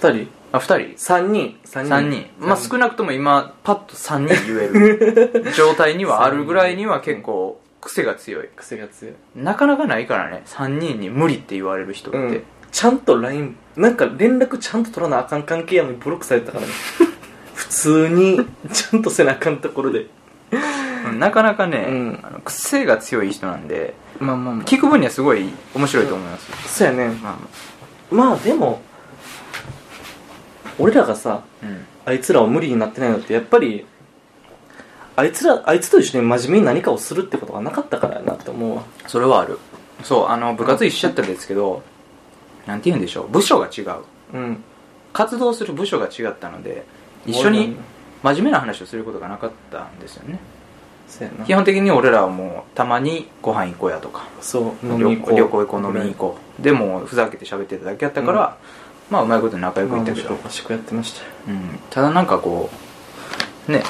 [0.02, 0.28] 2人？
[0.52, 2.26] あ2人？3人？3 3人。
[2.39, 5.52] まあ少なくとも今パッと3人言える。
[5.56, 8.50] 状態にはあるぐらいには結構癖が強い。
[8.56, 9.14] 癖が強い。
[9.36, 10.43] なかなかないからね。
[10.45, 12.43] 3人に無理って言われる人って、うん。
[12.72, 16.74] ちゃんと LINE なんか連絡ちゃんと取らなあかん関係やのにブロックされたからね。
[17.56, 18.39] 普通に
[18.72, 20.08] ちゃんとせなあかんところで。
[20.52, 20.58] う
[21.12, 22.20] んなかなかね、うん。
[22.24, 24.66] あの癖が強い人なんでまあまあまあ。
[24.66, 27.10] 聞く分にはすごい面白いと思います、そうやね。
[27.22, 27.36] まあ。
[28.12, 28.82] まあでも
[30.80, 31.86] 俺らがさうん。
[32.05, 33.86] あいつらを無理になってないのってやっぱり
[35.15, 38.84] あいつらあいつと一緒に真面目に何かをするってことがなかったからやなって思うわ。
[39.05, 39.59] それはある。
[40.03, 41.84] そうあの部活一緒やったんですけど、
[42.65, 44.03] なんて言うんでしょう部署が違う。
[44.34, 44.63] うん。
[45.11, 46.86] 活動する部署が違ったので
[47.25, 47.75] 一緒に
[48.23, 50.39] 真面目な話をすることがなかったんですよね。
[51.45, 54.27] 基本的に俺らはもうたまにご飯行こうやとか。
[54.41, 55.36] そう旅飲み行こう。
[55.36, 56.61] 旅行行こう飲みに行こう。
[56.61, 58.57] でもふざけて喋ってただけやったから、
[59.10, 61.28] まあうまいこと仲良くいったけど、まあおかしくやってましたよ。
[61.49, 62.70] うん、ただなんかこ
[63.68, 63.84] うね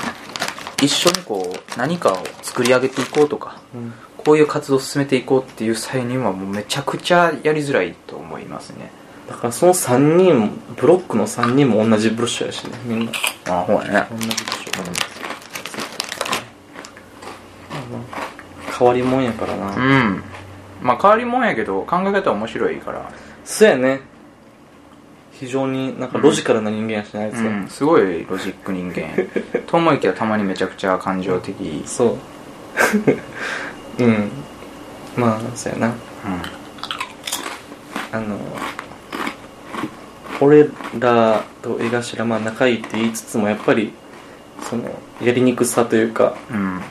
[0.82, 3.94] 一緒にこう何かを作り上げていこうとかうん。
[4.18, 8.92] こういう活動を進めていこうっていう際にはもうめちゃくちゃやりづらいと思いますね。
[9.30, 13.12] だからその3人ブロックの3人も同じ部署やしねみんな。
[13.48, 14.08] あほうやね。
[14.12, 14.84] 同じ部署から
[18.78, 20.24] 変わりもんやからな、うん。
[20.82, 23.10] まあ変わりもんやけど考え方は面白いから。
[23.46, 24.02] そうやね
[25.40, 29.08] 非常になんかロジカルな人間やしね、あいつは、うん、すごいロジック人間。
[29.68, 31.82] と思いきやたまにめちゃくちゃ感情的。
[31.86, 32.18] そ
[34.00, 34.04] う。
[34.04, 34.32] うん。
[35.16, 35.88] まあそうやな。
[35.88, 35.92] う
[38.12, 38.38] あの
[40.42, 40.68] 俺
[41.00, 43.94] らと江頭まあ仲いいって言いつつもやっぱり
[44.70, 44.90] その
[45.22, 46.82] やりにくさというかんうん。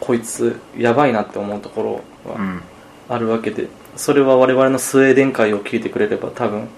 [0.00, 2.62] こいつやばいなって思うところはうん。
[3.10, 6.68] あるわけでそれは我々のスウェーデン会を聞いてくれれば多分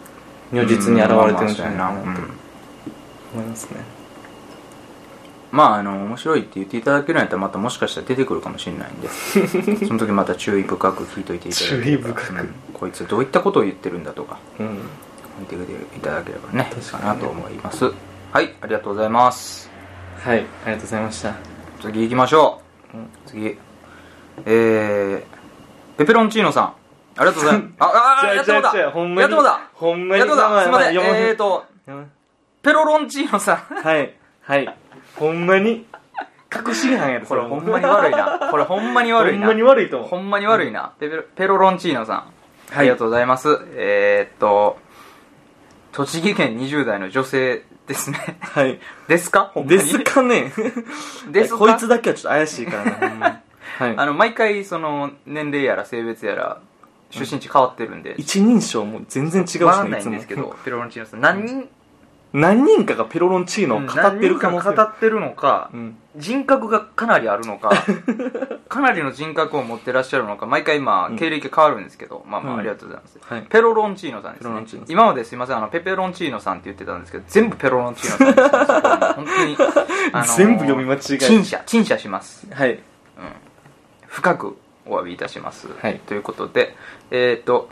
[0.53, 2.03] 如実に現れてるんじゃないかなと
[3.34, 3.80] 思いますね。
[5.53, 9.09] まああの面白いって言っていただけるんやったらまたもしかしたら出てくるかもしれないんで。
[9.86, 12.05] その時また注意深く聞いといていただければ。
[12.05, 12.34] 注意深く。
[12.34, 12.55] うん。
[12.74, 14.38] こいつどういったことを言ってるんだとか。
[14.59, 14.78] うん。
[15.38, 17.84] 見ていただければね確かにかなと思います。
[18.32, 19.70] はいありがとうございます。
[20.18, 21.34] はいありがとうございました。
[21.80, 22.61] 次行きましょ
[22.94, 23.09] う、うん。
[23.26, 23.59] 次。
[24.44, 26.72] えー、ペペロンチーノさん
[27.18, 27.72] ありがとうございます。
[27.80, 28.68] ああーやってもうた。
[28.68, 29.60] 違う違う違うほんまにやってもうた。
[29.74, 30.62] ほんまにやってもうた。
[30.62, 30.94] すいません。
[30.96, 31.64] えーと
[32.62, 33.56] ペロロンチーノさん。
[33.76, 34.12] はい
[34.42, 34.76] はい。
[35.16, 35.86] ほんまに。
[36.48, 38.48] 確信犯やろこれほんまに悪いな。
[38.50, 39.40] これほんまに悪いな。
[39.40, 40.08] ほんまに悪いと思う。
[40.08, 42.78] ほんまに悪いな、ペペロペロロンチーノさん、はい。
[42.78, 43.58] ありがとうございます。
[43.74, 44.78] えー、っと
[45.92, 48.38] 栃木県20代の女性ですね。
[48.40, 48.78] はい。
[49.08, 49.50] ですか？
[49.54, 49.78] ほんまに？
[49.78, 50.52] ですかね。
[51.30, 51.58] ですか？
[51.58, 53.40] こいつだけはちょっと怪しいからな
[53.78, 53.94] はい。
[53.96, 56.58] あの毎回その年齢やら性別やら
[57.11, 61.20] 出身地変わってるんで、一人称も全然違うしわかんないんですけどペロロンチーノさん。
[61.20, 61.68] 何人？
[62.32, 65.96] 何人かがペロロンチーノを語ってる可能性何人か語ってるのか、うん。
[66.16, 67.70] 人格がかなりあるのか
[68.68, 71.14] かなりの人格を持ってらっしゃるのか毎回まうん。
[71.14, 72.57] あ経歴変わるんですけど、まあまうん。
[72.57, 73.42] あありがとうございます、はい。
[73.48, 74.44] ペロロンチーノさんですね。
[74.44, 74.92] ペロロンチーノさん。
[74.92, 79.57] 今まですいませんあのペペロンチーノさんって言ってたんですけど全部ペロロンチーノさんです本当に、
[80.12, 82.72] あのー全部読み間違え陳謝陳謝します、はい。
[82.72, 82.80] うん、
[84.09, 86.01] 深くお詫びいたします、はい。
[86.01, 86.74] ということで
[87.11, 87.68] えっ、と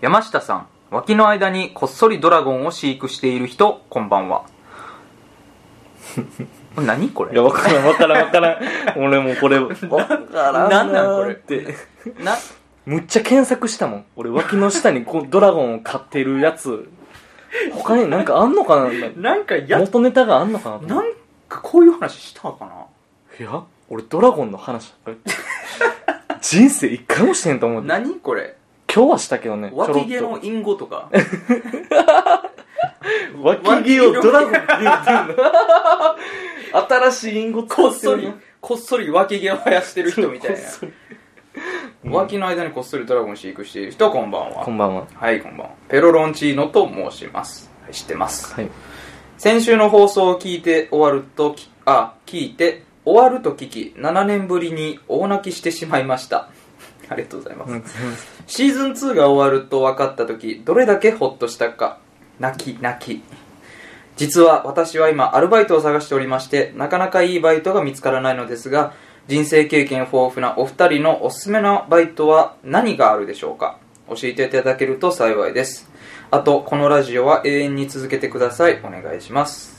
[0.00, 4.44] 山下さん脇の間にこっそりドラゴンを飼育している人こんばんは。
[6.76, 7.32] 何これ？
[7.32, 9.04] いや分からん分からん分からん。
[9.04, 10.82] 俺もうこれ分からんな。
[10.84, 11.74] んなんこれって。
[12.22, 12.36] な？
[12.84, 14.04] むっちゃ検索したもん。
[14.14, 16.88] 俺脇の下にこうドラゴンを飼ってるやつ。
[17.72, 18.90] 他になんかあんのかな？
[19.16, 21.12] なんかや元ネタがあんのかななん
[21.48, 22.66] かこういう話したかな？
[23.40, 24.92] いや俺ドラゴンの話
[26.40, 28.56] 人生一回もしてへんと思う何これ？
[28.92, 29.70] 今日はしたけどね。
[29.74, 31.10] 脇毛の隠語とか？
[31.10, 31.18] と
[33.42, 35.34] 脇毛をドラゴンって言ってんの？
[36.88, 40.56] 新しい隠語こっそりこっそり脇毛を生やしてる人みたいな。
[40.56, 40.92] こっそり
[42.04, 44.64] 脇の間にこっそりドラゴン飼育している人こんばんは。
[44.64, 45.06] こんばんは。
[45.14, 45.72] はいこんばんは。
[45.88, 47.70] ペロロンチーノと申します。
[47.82, 48.54] はい知ってます？
[48.54, 48.70] はい。
[49.38, 56.50] 先週の放送を聞いて終わるときあ聞いて終わると聞き7年ぶりに大泣きしてしまいました。
[57.08, 57.84] ありがとうございます、うん
[58.48, 61.98] シーズン2が終わると分かった時どれだけホッとしたか。
[62.38, 63.22] 泣き泣き。
[64.16, 68.94] 実は私は今アルバイトを探しておりましてなかなかいいバイトが見つからないのですが
[69.28, 73.78] 人生経験豊富なお二人のおすすめのバイトは何があるでしょうか。
[74.08, 75.90] 教えていただけると幸いです。
[76.30, 78.80] あとこのラジオは永遠に続けてください。
[78.84, 79.75] お願いします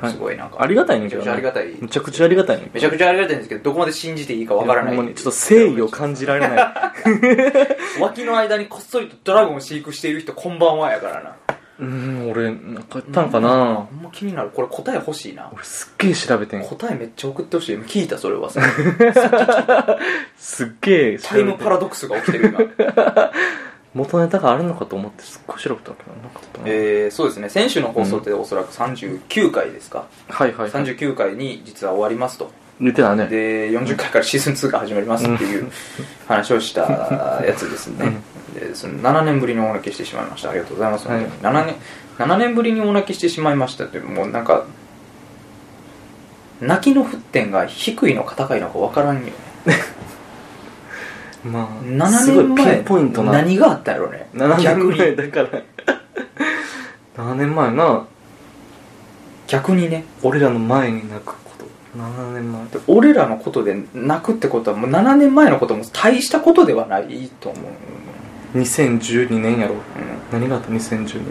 [0.00, 0.12] はい。
[0.12, 0.62] すごいなんか。
[0.62, 1.82] ありがたいねんめちゃくちゃけどねありがたい。
[1.82, 4.92] めちゃくちゃありがたいねんめちゃくちゃありがたいんですけどどこまで信じていいかわからない。
[4.92, 8.00] やほんまにちょっと誠意を感じられない。
[8.00, 11.36] 脇の間にこっそりとドラゴンを飼育している人こんばんはやからな。
[11.78, 13.48] うん俺なんかやったんかな。
[13.90, 14.50] ほんま気になる。
[14.50, 15.50] これ答え欲しいな。
[15.52, 16.62] 俺すっげえ調べてん。
[16.64, 17.74] 答えめっちゃ送ってほしい。
[17.74, 18.62] 今聞いたそれはさ。
[20.38, 22.60] すっげえ調タイムパラドックスが起きてる今
[23.96, 26.64] 元ネタがあるのかと思ってすっごい調べたけどなかったな。
[26.66, 27.48] えー、そうですね。
[27.48, 30.84] 先週の放送っておそらく39回ですか、はいはいはい。
[30.84, 32.50] 39回に実は終わりますと。
[32.78, 33.26] 言ってたね。
[33.26, 35.70] で40回からシーズン2が始まりますっていう
[36.28, 36.82] 話をした
[37.44, 38.18] やつですね、
[38.54, 40.50] でその7年ぶりにお泣きしてしまいました。
[40.50, 41.20] ありがとうございます、はい。
[41.20, 41.76] 本当に7年
[42.18, 44.66] 7年ぶりにお泣きしてしまいましたってもうなんか
[46.60, 49.32] 泣きの沸点が低いのか高いのか分からんよね
[51.52, 53.32] まあ7すごいピ年前ンポイントな。
[53.32, 55.16] 何があったんやろね？7逆年前に。
[55.16, 55.62] だから。
[57.16, 58.06] 7年前な。
[59.46, 60.04] 逆にね。
[60.22, 61.64] 俺らの前に泣くこと。
[61.98, 62.64] 7年前。
[62.66, 67.60] で俺らのことで泣くってことはもう7年前のことも大したことではないと思
[68.54, 69.76] う、2012年やろう。
[69.78, 69.80] ん、
[70.32, 71.24] 何があった？2012年。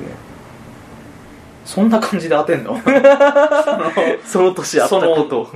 [1.66, 2.80] そんな感じで当てんの？
[4.24, 5.42] その年あったこと。
[5.42, 5.50] を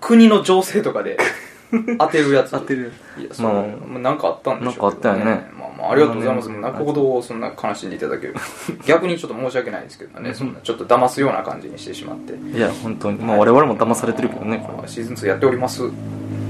[0.00, 1.18] 国の情勢とかで
[1.98, 2.50] 当てるやつ。
[2.52, 2.92] 当てる。
[3.18, 3.62] いやそのまあ。
[3.64, 5.24] まあ、なんかあったんでしょうかあったよね。
[5.58, 6.50] まあまあありがとうございます。
[6.50, 8.34] 泣くほどそんな悲しんでいただける。
[8.86, 10.34] 逆にちょっと申し訳ないですけどね。
[10.34, 12.34] そんなちょっと騙すような感じにしてしまって。
[12.34, 13.18] いや本当に。
[13.18, 14.88] まあ我々も騙されてるけどねこれは。
[14.88, 15.82] シーズン2やっております。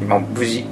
[0.01, 0.67] 今無事。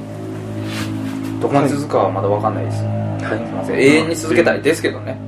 [1.41, 3.39] どこまで続くかはまだ分かんないです、はい。
[3.39, 3.79] すいません。
[3.79, 5.19] 永遠に続けたいですけどね。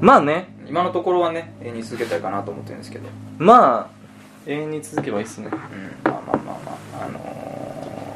[0.00, 0.48] まあね。
[0.66, 3.08] 今のところはね永遠に続けたいかなと思ってるんですけど。
[3.38, 3.98] まあ
[4.46, 5.48] 永遠に続けばいいっすね。
[5.48, 6.10] うん。
[6.10, 7.04] まあまあまあまあ。
[7.04, 7.47] あのー、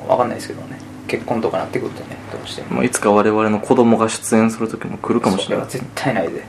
[0.08, 0.78] 分かんないですけどね。
[1.08, 2.76] 結婚とかなってくるとねどうしても。
[2.76, 5.66] まあいつか我々の子供が出演する時も来るかもしれない。
[5.68, 6.42] それは絶対ないで。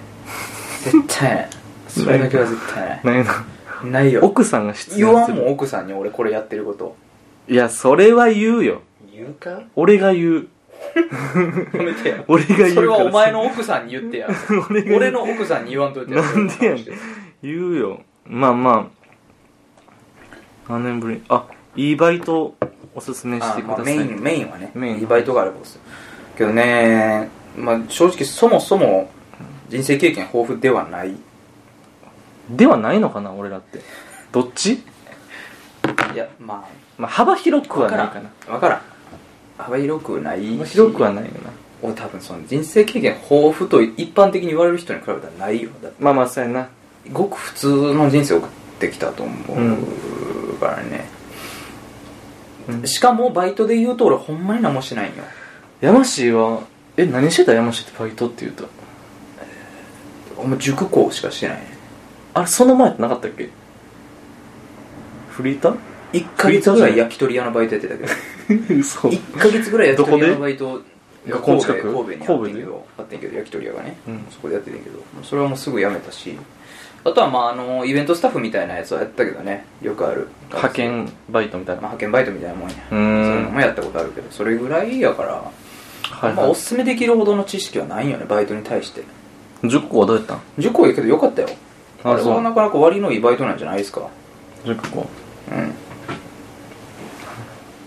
[0.84, 1.50] 絶対ない。
[1.88, 3.02] それだけは絶対ない。
[3.04, 3.46] ないな。
[3.84, 4.22] ないよ。
[4.24, 5.06] 奥さんが出演する。
[5.06, 6.96] 言わんもん奥さんに俺これやってること。
[7.50, 8.82] いやそれは言うよ。
[9.14, 9.64] 言うか？
[9.76, 10.48] 俺が言う。
[11.78, 12.76] やめてや俺が言うから。
[12.76, 14.30] それはお前の奥さんに言ってや。
[14.70, 16.86] 俺が俺の奥さんに言わんといてやなんでやねん。
[17.44, 18.02] 言うよ。
[18.26, 18.90] まあま
[20.68, 20.70] あ。
[20.70, 21.22] 何年ぶり？
[21.30, 21.46] あ
[21.76, 22.56] いいバイト
[22.96, 24.98] おすすめしてください、あまあメインメインはねメイン。
[25.00, 25.80] いいバイトがあればです
[26.38, 29.10] けどね、まあ、正直そもそも
[29.70, 31.12] 人生経験豊富ではない。
[31.12, 31.18] い
[32.50, 33.80] ではないのかな俺らって。
[34.32, 34.84] どっち？
[36.16, 36.68] やま
[36.98, 38.30] まあ幅広あくはないかな。
[38.48, 38.82] 分からん。
[39.58, 41.52] 幅広くない広くはないよな。
[41.82, 45.70] 俺多分その人生経験豊富と一般的に言われる人に比べたらないよ。
[46.00, 46.70] まあまあそうやな。
[47.12, 51.23] ごく普通の人生を送ってきたと思うからね、うん
[52.86, 55.24] しかもバイトで言うと俺ほんまに何もしてないんよ。
[55.82, 56.62] 山氏は
[56.98, 57.54] え何してた？
[57.54, 58.68] 山氏ってバイトって言うと。
[60.38, 61.58] お前塾講しかしてない？
[61.58, 61.68] ね
[62.34, 63.50] あれその前ってなかったっけ？
[65.30, 65.78] フリーター
[66.14, 68.10] ？1ヶ月ぐらい焼き鳥屋のバイトやってたけど。
[68.80, 69.10] 嘘。
[69.10, 70.82] 1ヶ月ぐらい焼き鳥屋のバイト
[71.28, 71.82] 学校の近く？
[71.82, 74.26] 神戸にあってんけどあってんけど焼き鳥屋がね、うん。
[74.30, 75.00] そこでやっててんけど。
[75.24, 76.38] それはもうすぐ辞めたし
[77.06, 79.66] あとはまああのイベントスタッフみたいなやつはやったけどね。
[79.82, 80.30] よくある。
[80.50, 81.82] 派遣バイトみたいな。
[81.82, 82.76] まあ、派遣バイトみたいなもんや。
[82.76, 84.32] うそういうのもやったことあるけど。
[84.32, 89.02] それぐらいやから、はい、まあ、はおすすめできるほどの知識はないよねバイトに対して。
[89.02, 90.42] い、塾校はどうやったん？
[90.58, 91.50] 塾校やけどよかったよ。
[92.04, 94.08] あれはなかなか割のいいバイトなんじゃないですか。
[94.66, 95.06] 塾校。
[95.52, 95.74] うん。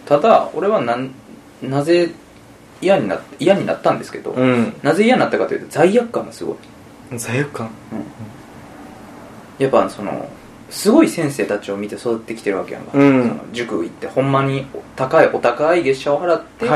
[0.05, 1.11] ただ俺はなん
[1.63, 2.11] なぜ
[2.83, 4.75] 嫌になっ嫌になったんですけど、うん。
[4.83, 6.57] なぜ嫌になったかというと罪悪感がすごい。
[7.19, 7.71] 罪悪感？
[9.59, 10.29] やっぱその
[10.71, 13.29] すごい先生たちを見て育ってきてるわけやんか、うん。
[13.29, 16.69] その塾行ってほんまにお高いお高い月謝を払って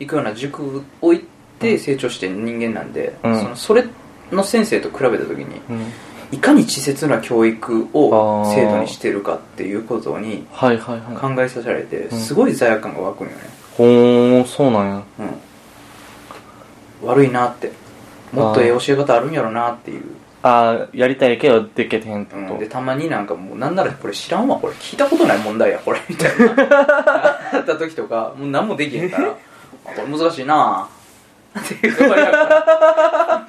[0.00, 1.24] 行くような塾を行っ
[1.58, 3.38] て成長してる人間なんで、うん。
[3.38, 3.84] そのそれ
[4.32, 5.92] の先生と比べた時にうん。
[6.30, 8.54] いかに稚拙な教育をあー。
[8.54, 10.68] 生徒にしてるかっていうことに考
[11.38, 12.18] えさせられてうん。
[12.18, 13.38] すごい罪悪感が湧くんよね、
[13.76, 15.02] ほーそうなんや。
[15.20, 17.72] うん、悪いなって。
[18.32, 20.02] もっとええ教え方あるんやろなっていう、
[20.42, 26.46] ああやりたいけどできてへんってうん、でたまになんかもうなんならこれ知らんわこれ聞いたことない問題やこれみたいな。
[27.52, 29.30] あった時とかもう何もできへんから
[29.86, 30.88] あこれ難しいな。
[30.92, 30.98] ぁ
[31.60, 33.46] っていうから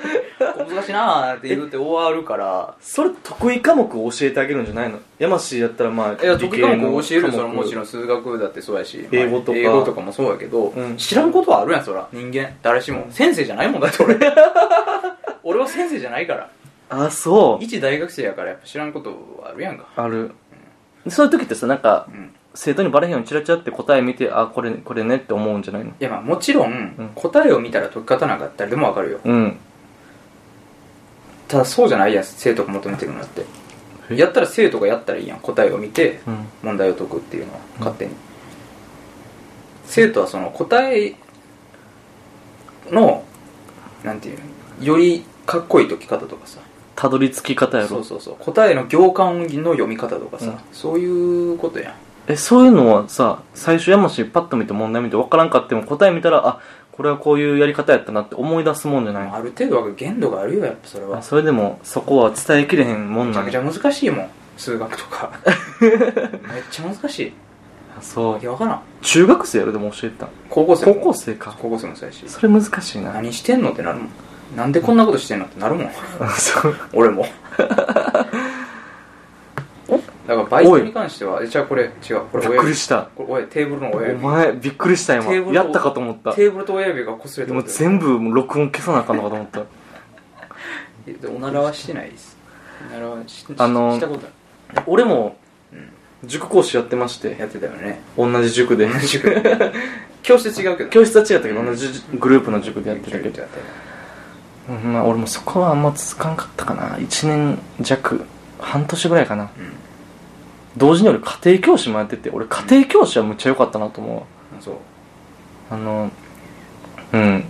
[0.54, 2.74] これ難しいなぁって言うて終わるから。
[2.82, 4.98] それ得意科目を教えてあげるんじゃないの？
[5.20, 9.58] 山氏やったらまあいや得意科目を教えるそのもちろん数学だってそうやし英語とか。
[9.58, 10.98] 英語とかもそうやけど、うん。
[10.98, 12.08] 知らんことはあるやんそら。
[12.12, 12.50] 人間。
[12.64, 13.06] 誰しも。
[13.12, 14.18] 先生じゃないもんだって俺。
[15.44, 16.50] 俺は先生じゃないから
[16.90, 17.64] あそう。
[17.64, 19.12] 一大学生やからやっぱ知らんこと
[19.42, 19.88] はあるやんか。
[19.96, 20.32] ある。
[21.08, 22.34] そういう時ってさなんかうん。
[22.56, 25.92] 生徒にバレへんようにチラチラって答え見てあこれこれねって思うんじゃないの？
[25.92, 27.12] いやまあもちろん、ん。
[27.14, 29.20] 答えを見たら解き方なんか誰でもわかるよ。
[29.24, 29.58] うん。
[31.48, 33.46] ただそうじゃないやん生徒が求めてるのって。
[34.10, 34.18] え？
[34.18, 36.48] やったら生徒がやったらいいやん答えを見てうん。
[36.64, 38.12] 問題を解くっていうのは勝手に、
[39.86, 41.16] 生徒はその答え
[42.90, 43.24] の
[44.04, 44.40] なんていう
[44.80, 46.60] のよりかっこいい解き方とかさ
[47.00, 47.88] たどり着き方やろ。
[47.88, 48.36] そうそうそう。
[48.40, 50.58] 答えの行間の読み方とかさ、うん。
[50.74, 51.94] そういうことやん。
[52.28, 56.60] えそういうのはさ最初山氏パッと見て問題見て分からんかっても答え見たらあ
[56.92, 59.30] これはこういうやり方やったなって思い出すもんじゃない。
[59.32, 61.20] ある程度は限度があるよやっぱそれは。
[61.20, 65.32] あそれでもそこは伝えきれへんもんめちゃくちゃ難しいもん数学とか。
[65.80, 65.92] めっ
[66.70, 67.34] ちゃ難しい。
[67.98, 68.40] あそう。
[68.42, 68.82] いやわからん。
[69.02, 70.94] 中学生やろでも教えてた高校生も。
[70.96, 71.56] 高校生か。
[71.58, 72.22] 高校生もそうやし。
[72.28, 73.14] それ難しいな。
[73.14, 74.10] 何してんのってなるもん
[74.56, 75.92] なんでこんなことしてんのってなるもん。
[76.38, 76.76] そう。
[76.94, 77.26] 俺も。
[80.30, 82.22] だからバイトに関してはえじゃあこれ違う。
[82.32, 83.10] これびっくりした。
[83.16, 85.24] これ親テーブルの親お指前びっくりした今。
[85.26, 86.34] テーブルとやったかと思った。
[86.34, 89.66] テーブルと親指が擦れてでもます全部録音消さなあかんのかと思った。
[91.08, 92.38] えおならはしてないです。
[92.92, 94.28] おならはしあのしたこと
[94.86, 95.36] 俺も
[95.74, 95.90] うん。
[96.28, 97.36] 塾講師やってまして。
[97.40, 98.02] やってたよね。
[98.16, 98.88] 同じ塾で。
[99.08, 99.36] 塾。
[100.22, 100.90] 教室違うけど。
[100.92, 101.88] 教室は違ったけど同じ
[102.20, 103.42] グループの塾でやってたけど。
[103.42, 103.89] やってたうん
[104.70, 106.98] まあ俺もそこはあんま続かんかったかな。
[106.98, 108.26] 1年弱
[108.60, 109.44] 半年ぐらいかな。
[109.44, 109.50] うん。
[110.78, 114.28] 同時に俺家庭教師もやってて俺家庭教師はむっちゃ良かったなと思
[114.60, 114.76] うそう。
[115.72, 116.12] あの
[117.12, 117.44] うん、うん。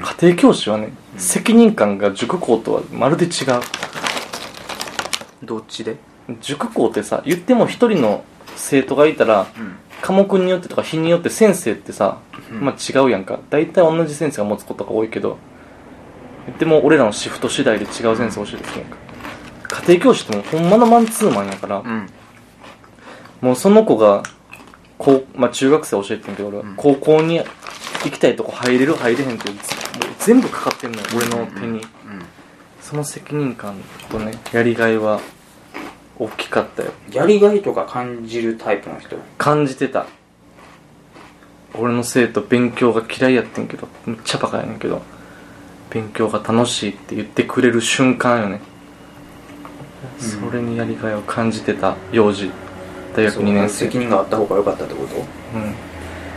[0.00, 1.20] 家庭教師はね、うん。
[1.20, 3.32] 責任感が塾校とはまるで違う。
[5.42, 5.96] どっちで？
[6.40, 8.22] 塾校ってさ言っても一人の
[8.56, 9.76] 生徒がいたらうん。
[10.00, 12.18] 科目によってとか日によって先生ってさ、
[12.52, 12.60] うん。
[12.60, 13.40] まあ違うやんか。
[13.50, 15.38] 大体同じ先生が持つことが多いけど
[16.58, 18.96] でも俺らのシフト次第で違う先生教えてくれんか
[19.82, 22.08] 家庭教師ってもうほんまのマンツーマンやから、うん。
[23.40, 24.22] もうその子が
[24.96, 26.74] こう、まあ、中学生教えてんけど俺は、うん。
[26.76, 27.44] 高校に行
[28.10, 29.64] きたいとこ入れる入れへんっていうもう
[30.18, 31.82] 全部かかってんのよ俺の手に、うん。
[32.80, 33.76] その責任感
[34.10, 35.20] とねやりがいは
[36.18, 36.92] 大きかったよ。
[37.12, 39.16] やりがいとか感じるタイプの人？
[39.36, 40.06] 感じてた。
[41.74, 45.02] 俺の生徒勉強が嫌いやってんけどめっちゃバカやねんけど
[45.90, 48.78] 勉強が楽しいって言ってくれる瞬間よね、うん
[50.18, 52.50] それにやりがいを感じてた幼児
[53.14, 53.86] 大学2年生。
[53.86, 55.16] 責任があった方が良かったってこと？
[55.16, 55.24] うん。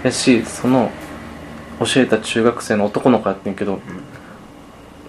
[0.04, 0.92] やしその
[1.80, 3.80] 教えた中学生の男の子やってんけど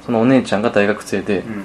[0.05, 1.65] そのお姉ちゃんが大学生でうん。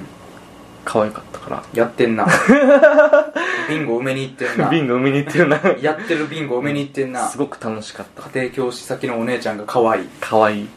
[0.84, 1.62] 可愛かったから。
[1.74, 2.26] やってんな。
[3.68, 4.70] ビンゴ埋めに行ってんな。
[4.70, 5.60] ビンゴ海に行ってるな。
[5.82, 7.28] やってるビンゴ埋めに行ってんな。
[7.28, 8.22] すごく楽しかった。
[8.30, 10.08] 家庭教師先のお姉ちゃんが可愛い。
[10.20, 10.68] 可愛い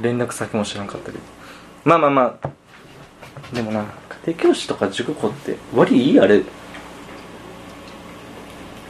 [0.00, 1.24] 連絡先も知らんかったけど。
[1.84, 2.50] まあまあまあ。
[3.54, 3.80] でもな
[4.24, 6.42] 家庭教師とか塾校って割いいあれ。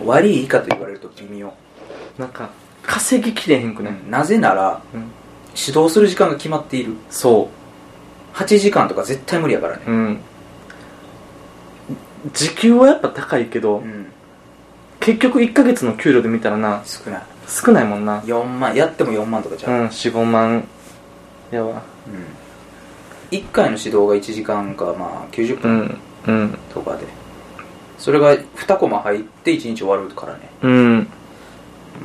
[0.04, 1.52] 悪い以下と言われると微妙、
[2.18, 2.50] なんか
[2.82, 5.10] 稼ぎきれへんくね、なぜならうん、
[5.56, 6.94] 指導する時間が決まっている。
[7.10, 7.48] そ
[8.34, 9.82] 8時間とか絶対無理やからね。
[9.86, 10.20] ううん。
[12.32, 14.06] 時給はやっぱ高いけど、うん。
[15.00, 17.22] 結局1ヶ月の給料で見たらな少ない。
[17.46, 18.20] 少ないもんな。
[18.20, 19.72] 4万やっても4万とかじゃ、う。
[19.72, 20.64] んん45万
[21.52, 21.82] やわ
[23.30, 26.58] うん、1回の指導が1時間かまあ90う分んうん。
[26.72, 27.04] とかで、
[27.98, 30.50] それが2コマ入って1日終わるからね。
[30.62, 31.08] うん。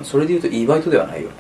[0.04, 1.36] それで言うといいバイトではないよね。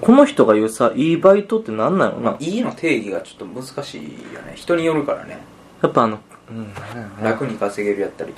[0.00, 2.36] この人が言うさいいバイトってなんなのな？
[2.38, 4.02] いいの定義がちょっと難しい
[4.34, 4.52] よね。
[4.54, 5.38] 人によるからね。
[5.82, 6.18] やっぱあの
[6.50, 6.72] うん。
[7.24, 8.34] 楽に稼げるやったり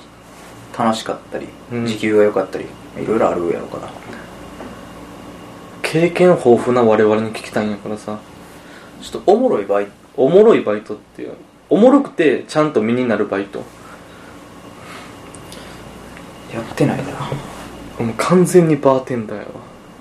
[0.77, 1.85] 楽しかったり、うん。
[1.85, 2.65] 時給が良かったり
[2.97, 3.91] いろいろあるやろから。
[5.81, 8.17] 経験豊富な我々に聞きたいんやからさ
[9.03, 11.33] ちょっとおもろいバイトおもろいバイトっていう
[11.69, 13.63] おもろくてちゃんと身になるバイト。
[16.53, 17.03] やってないな。
[18.05, 19.45] もう完全にバーテンダーや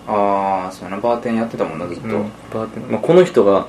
[0.07, 0.65] わ。
[0.65, 1.01] ああそうやな。
[1.01, 2.05] バーテンやってたもんなずっと。
[2.05, 3.67] うんバーテンまあ、この人が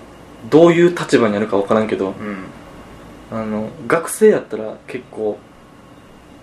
[0.50, 2.10] どういう立場にあるか分からんけど。
[2.10, 2.38] うん。
[3.32, 5.38] あの学生やったら結構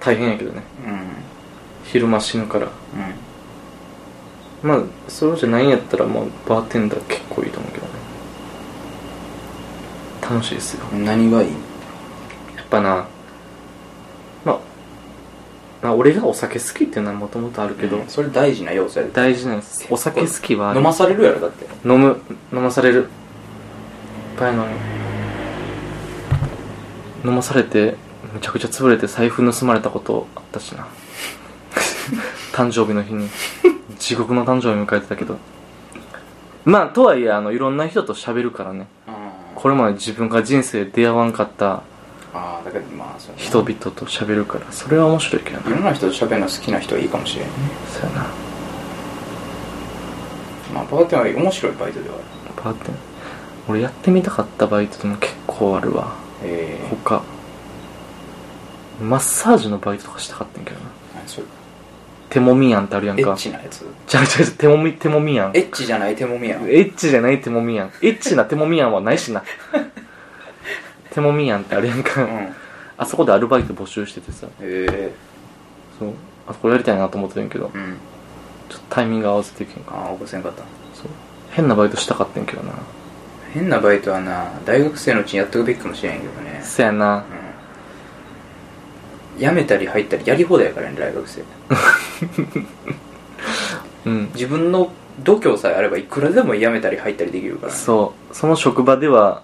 [0.00, 0.62] 大変やけどね。
[0.86, 1.00] うん。
[1.84, 2.66] 昼間死ぬから。
[2.66, 2.70] うん。
[4.70, 7.92] まあそうじゃないんやったらもうバーテンダー結構いいと思うけどね
[10.30, 10.86] 楽しいですよ。
[10.98, 11.50] 何がいい？
[12.56, 13.06] やっぱな
[14.44, 14.58] まあ、
[15.82, 19.12] まあ、俺がお酒好きっていうのはもともとあるけど、うんそれ大事な要素やで。
[19.12, 21.66] 大事なんですお酒好きは飲まされるやろだって。
[21.84, 22.20] 飲む
[22.52, 23.00] 飲まされる。
[23.00, 23.06] いっ
[24.38, 24.64] ぱい飲む
[27.24, 27.96] 飲まされて
[28.32, 30.86] めちゃくちゃ潰れて財布盗まれたことあったしな。
[32.52, 33.28] 誕生日の日に。
[33.98, 35.36] 地獄の誕生日迎えてたけど。
[36.64, 38.86] まあとはいえあのいろんな人と喋るからね
[39.60, 41.82] これまで自分が人生で出会わんかった
[42.32, 47.52] ああだけどまあそうやな人々と喋るからそれは面白いけどいろなんな人と喋るの好きな人はいいかもしれんね。
[47.92, 48.26] そうやな。
[50.72, 52.24] まあバーテンは面白いバイトではある。
[52.56, 52.94] バーテン？
[53.68, 56.14] 俺やってみたかったバイトでも結構あるわ。
[56.42, 57.22] ええ他
[59.02, 60.86] マッサージのバイトとかしたかったんやけどな。
[61.16, 61.46] 何それ
[62.30, 63.22] 手もみやんってあるやんか。
[63.22, 63.84] エッチなやつ？
[64.06, 69.42] じゃあじゃあ手もみ手もみやんエッチじゃない手もみやんエッチじゃない手もみやんエッチな手もみやんはないしな。
[71.10, 72.54] 手もみやんってあるやんか、うん。
[72.96, 74.46] あそこでアルバイト募集しててさ。
[74.60, 75.12] ええ。
[75.98, 76.12] そう。
[76.46, 77.72] あそこやりたいなと思ってたんやけど。
[77.74, 77.96] うん。
[78.68, 80.62] ちょっとタイミング合わせていけんかああ起こせんかった。
[80.94, 81.08] そう。
[81.50, 82.72] 変なバイトしたかったんやけどな。
[83.52, 86.60] 変なバイトはな大学生のうちにやっとくべきかもしれんけどね。
[86.62, 87.24] そやな。
[87.34, 87.39] うん
[89.40, 91.42] 辞めたり入ったりやり放題やからね大学生。
[94.06, 94.30] うん。
[94.34, 94.92] 自分の
[95.24, 97.78] 度胸さえあればいくらでも辞めたり入ったりできるからね。
[97.78, 98.34] そう。
[98.34, 99.42] その職場では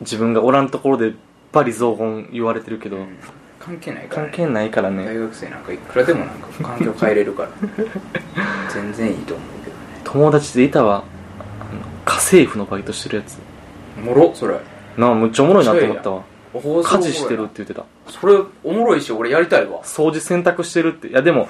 [0.00, 1.14] 自分がおらんところで
[1.52, 3.08] バリ雑言言われてるけど、うん。
[3.58, 5.04] 関係ないから、ね、関係ないからね。
[5.04, 7.50] 大学生なんかいくらでもなんか環境変えれるから。
[8.72, 9.82] 全然いいと思うけどね。
[10.04, 11.02] 友達でいたわ。
[12.04, 13.38] 家政婦のバイトしてるやつ。
[13.98, 14.54] おもろそれ。
[14.96, 16.16] なあむっちゃおもろいなと思ったわ。
[16.16, 16.22] お
[16.54, 17.84] 家事してるって言ってた。
[18.08, 19.82] それおもろいし俺やりたいわ。
[19.84, 21.08] 掃除洗濯してるって。
[21.08, 21.48] いやでも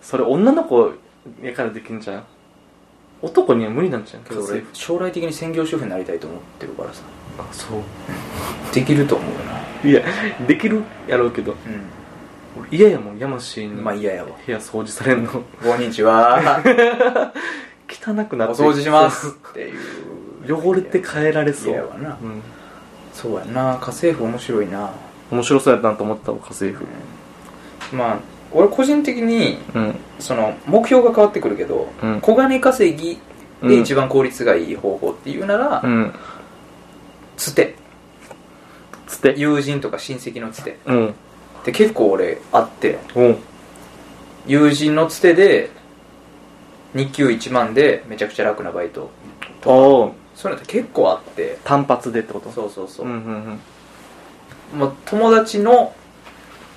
[0.00, 0.92] それ女の子
[1.42, 2.24] やからできんじゃん？
[3.22, 7.02] 男には無理なんじゃんけど俺将来的に専業主婦になりたいと思ってるからさ。
[7.38, 7.80] あそう。
[8.74, 9.62] できると思うよな。
[9.90, 10.02] いや
[10.46, 11.52] できるやろうけど。
[11.52, 11.56] う
[12.58, 13.68] 俺嫌やもん山氏に。
[13.68, 14.30] んまあ嫌やわ。
[14.44, 15.30] 部屋掃除されんの。
[15.30, 15.42] こ
[15.76, 16.62] んにちは。
[17.88, 18.62] 汚くなって。
[18.62, 19.72] お掃除しますってい
[20.50, 20.56] う。
[20.56, 21.72] 汚れて帰られそう。
[21.72, 22.18] 嫌やわな。
[22.20, 22.42] うん
[23.12, 23.78] そうやな。
[23.80, 24.90] 家政婦面白いな。
[25.30, 27.96] 面白そうやったなと思ったわ家政婦。
[27.96, 28.18] まあ
[28.52, 29.94] 俺個人的にうん。
[30.18, 32.20] その目標が変わってくるけど、うん。
[32.20, 33.18] 小金稼ぎ
[33.62, 36.12] で一番効率がいい方法っていうなら、うん。
[37.36, 37.74] つて。
[39.06, 39.34] つって。
[39.38, 40.78] 友人とか親戚のつて。
[40.86, 41.08] うん。
[41.08, 41.12] っ
[41.64, 42.98] て結構俺あって。
[43.14, 43.38] うん。
[44.46, 45.70] 友人のつてで
[46.94, 49.10] 日給1万でめちゃくちゃ楽なバイト
[49.64, 51.58] おおそういうのって結構あって。
[51.64, 52.50] 単発でってこと？
[52.50, 53.60] そうそうそう、うんうん
[54.74, 54.78] うん。
[54.78, 55.94] まあ、友達の、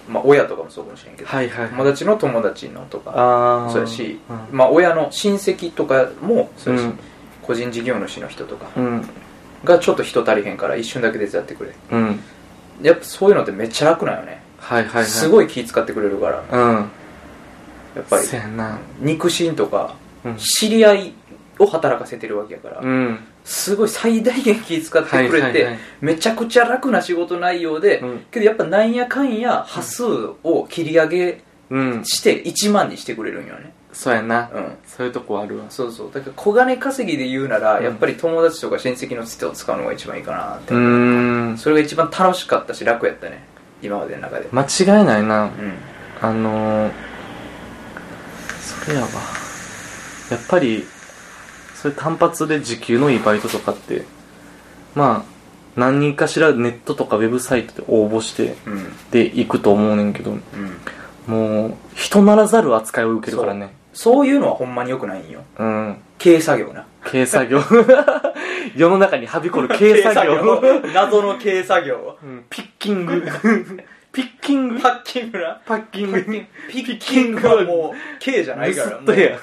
[0.09, 4.57] まあ、親とかもそうかもしれんけど、はいはい友達の友達のとかそうやし、うん。
[4.57, 6.99] まあ、親の親戚とかもそうやし、うん。
[7.41, 9.07] 個人事業主の人とかうん。
[9.63, 11.71] がちょっと人足りへんから一瞬だけ手伝ってくれ。
[11.91, 12.19] うん。
[12.81, 15.05] やっぱそういうのってめっちゃ楽なんよね、はいはいはい。
[15.05, 16.43] すごい気使ってくれるから。
[16.51, 16.91] うん。
[17.95, 18.23] やっぱり
[18.99, 19.95] 肉親とか
[20.25, 20.35] うん。
[20.35, 21.13] 知り合い
[21.59, 28.25] を働かせてるわけやから、うんすごい最大限気使ってくれて、めちゃくちゃ楽な仕事内容で、うん。
[28.31, 30.03] けどやっぱなんやかんや端数
[30.43, 32.05] を切り上げうん。
[32.05, 33.71] して1万にしてくれるんよね。
[33.93, 34.49] そうやな。
[34.51, 34.77] うん。
[34.87, 35.65] そういうとこあるわ。
[35.69, 36.11] そうそう。
[36.11, 37.83] だから小金稼ぎで言うなら、うん。
[37.83, 41.57] やっぱり友達とか親戚のつてを使うのが一番いいかなって、うーん。
[41.59, 43.43] それが一番楽しかったし楽やったね。
[43.83, 44.49] 今までの中で。
[44.51, 45.43] 間違いないな。
[45.43, 45.51] うん。
[46.19, 46.91] あのー、
[48.59, 49.07] それやわ。
[50.31, 50.87] やっぱり
[51.85, 54.05] それ単発で時給のいいバイトとかって
[54.95, 58.97] まあ何人かしらネットとかウェブサイトで応募してうん。
[59.11, 60.41] で行くと思うねんけどうん。
[61.27, 63.75] もう人ならざる扱いを受けるからね。
[63.93, 64.27] そう。
[64.27, 65.43] いうのはほんまに良くないんよ。
[65.59, 65.97] うん。
[66.17, 66.87] 軽作業な。
[67.03, 67.61] 軽作業。
[68.75, 70.61] 世の中にはびこる軽作業。
[70.91, 72.17] 謎の軽作業。
[72.23, 72.45] うん。
[72.49, 73.23] ピッキング。
[74.11, 74.79] ピッキング？
[74.79, 75.61] パッキングな。
[75.65, 76.23] パッキング。
[76.23, 77.47] ピッキング。
[77.47, 79.39] はもう軽じゃないから 盗っ人や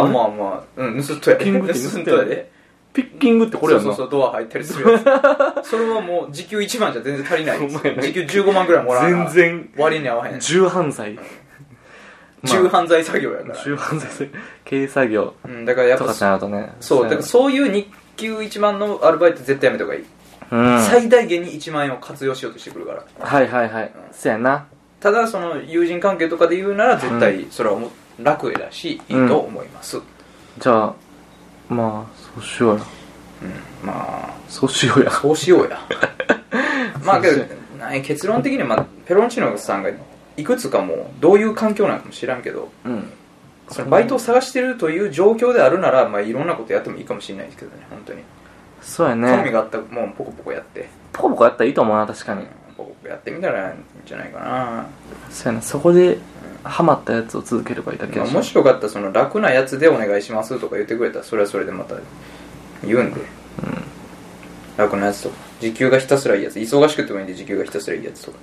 [0.00, 0.82] あまあまあ。
[0.82, 2.52] うん盗っ人やピッキングって盗っ盗っ人やで
[2.92, 3.94] ピッキングってこれやんな。
[3.94, 5.04] そうそうそうドア入ったりするやつ。
[5.70, 7.74] それはもう時給1万じゃ全然足りないです。
[7.74, 9.70] ほんまやね時給15万ぐらいもらうな全然。
[9.76, 11.18] 割に合わへん重犯罪
[12.44, 14.32] 重犯罪作業やから、重犯罪する
[14.68, 15.34] 軽作業。
[15.44, 16.72] うん、だからやっぱとかじゃなるとね。
[16.80, 20.00] そうだからそういう日給1万のアルバイト絶対やめた方がい。
[20.00, 20.04] い、
[20.50, 20.74] うん。
[20.74, 23.04] はい最大限に1万円を活用しようとしてくるから。
[23.20, 24.66] はいはいそやな。
[25.00, 30.02] ただその友人関係とかで言うなら絶対それはもう楽だし、いいと思います、うん。
[30.58, 30.94] じゃあ
[31.68, 32.84] まあそうしようや。
[33.82, 35.10] まあそうしようや。
[35.10, 35.78] そうしようや。
[37.04, 37.44] まあけど
[38.02, 39.90] 結論的には、まあ、ペロンチーノさんが
[40.36, 43.10] いくつかもうどういう環境なのかも知らんけどうん。
[43.68, 48.22] そのバイトを探してるという状況であるなら、まあ、いろんなことやってもいいかもしれないですけどね本当に。
[48.82, 52.46] そうや興味ねがあったもんポコポコやって、ポコポコやったらいいと思うな確かに。
[52.76, 54.86] ポコポコやってみたらいいんじゃないかな。
[55.30, 55.62] そうやな。
[55.62, 56.18] そこで
[56.64, 61.96] ハマったやつを続ければいいだけまあ、やしもしよかったらその楽なやつでお願いしますとか言ってくれたらそれはそれでまた
[62.84, 63.20] 言うんで、
[64.76, 65.36] 楽なやつとか。
[65.60, 66.56] 時給がひたすらいいやつ。
[66.56, 68.38] 忙しくてもいいんで時給がひたすらいいやつとか。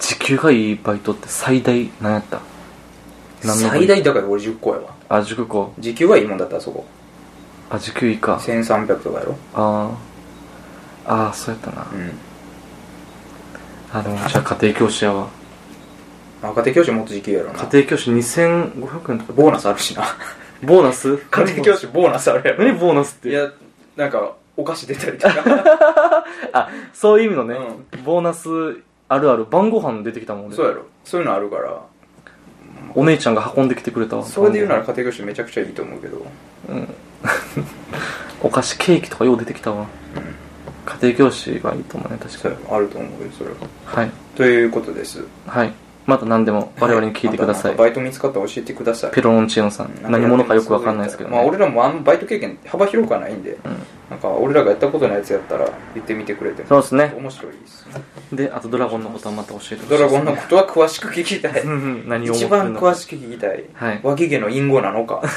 [0.00, 2.40] 時給がいいバイトって最大何やった？
[3.42, 4.94] 最大だから俺10個やわ。
[5.08, 6.86] あ塾校時給はいいもんだったあそこ。
[7.70, 8.36] あ時給いいか。
[8.36, 9.36] 1300とかやろ。
[9.54, 11.26] あー。
[11.26, 11.86] あーそうやったな。
[11.92, 12.12] うん。
[13.92, 15.28] あでもじゃあ家庭教師やわ
[16.42, 17.58] 若手教師もっと時給やろな。
[17.60, 19.32] 家庭教師2500円とか。
[19.32, 20.04] ボーナスあるしな。
[20.62, 21.16] ボーナス？
[21.16, 22.64] 家庭教師ボーナスあるやろ。
[22.64, 23.28] 何ボーナスって？
[23.30, 23.50] いや
[23.96, 25.34] なんかお菓子出たりとか。
[26.52, 27.56] あそういう意味のね、
[27.94, 28.48] うボーナス
[29.08, 29.44] あるある。
[29.44, 30.82] 晩ご飯出てきたもんねそうやろ。
[31.04, 31.80] そういうのあるから。
[32.94, 34.16] お姉ちゃんが運んできてくれた。
[34.16, 36.26] わそれで言うなら家庭教師めちゃくちゃいいと思うけど。
[38.42, 39.86] お菓子ケーキとかよう出てきたわ、
[40.84, 42.56] 家庭教師がいいと思うね確かに。
[42.70, 43.56] あると思うけどそれは。
[43.84, 44.10] はい。
[44.36, 45.24] ということです。
[45.46, 45.72] はい
[46.06, 49.10] また何でも我々に聞いてください、バイト見つかったら教えてください。
[49.12, 49.90] ペロロンチーノさん。
[50.02, 53.56] 何者かよくわかんないですけどね、まあ俺らもあんまバイト経験幅広くはないんで、ん
[54.12, 56.62] なんか俺らがやったことないやつやったら言ってみてくれて。
[56.62, 57.14] もそうですね。
[57.16, 57.86] 面白いです。
[58.30, 61.62] であとドラゴンのことはまた教えてほしいドラゴンのことは詳しく聞きたい。
[61.62, 64.00] うんうん何を思一番詳しく聞きたい、はい。
[64.02, 65.22] 脇毛の隠語なのか。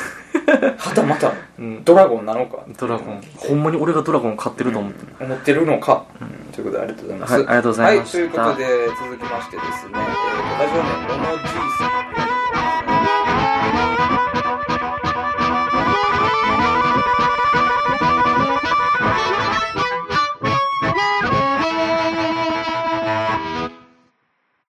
[0.77, 1.83] はたまたうん。
[1.85, 2.65] ドラゴンなのか。
[2.77, 3.23] ドラゴン。
[3.37, 6.03] ほんまに俺がドラゴンを飼ってると思ってる、思ってるのか、
[6.51, 8.17] ということでありがとうございます、はいありがとうございました。
[8.17, 11.47] はい、ということで続きましてですね、えー、ラジオネームロノじい
[11.79, 12.24] さ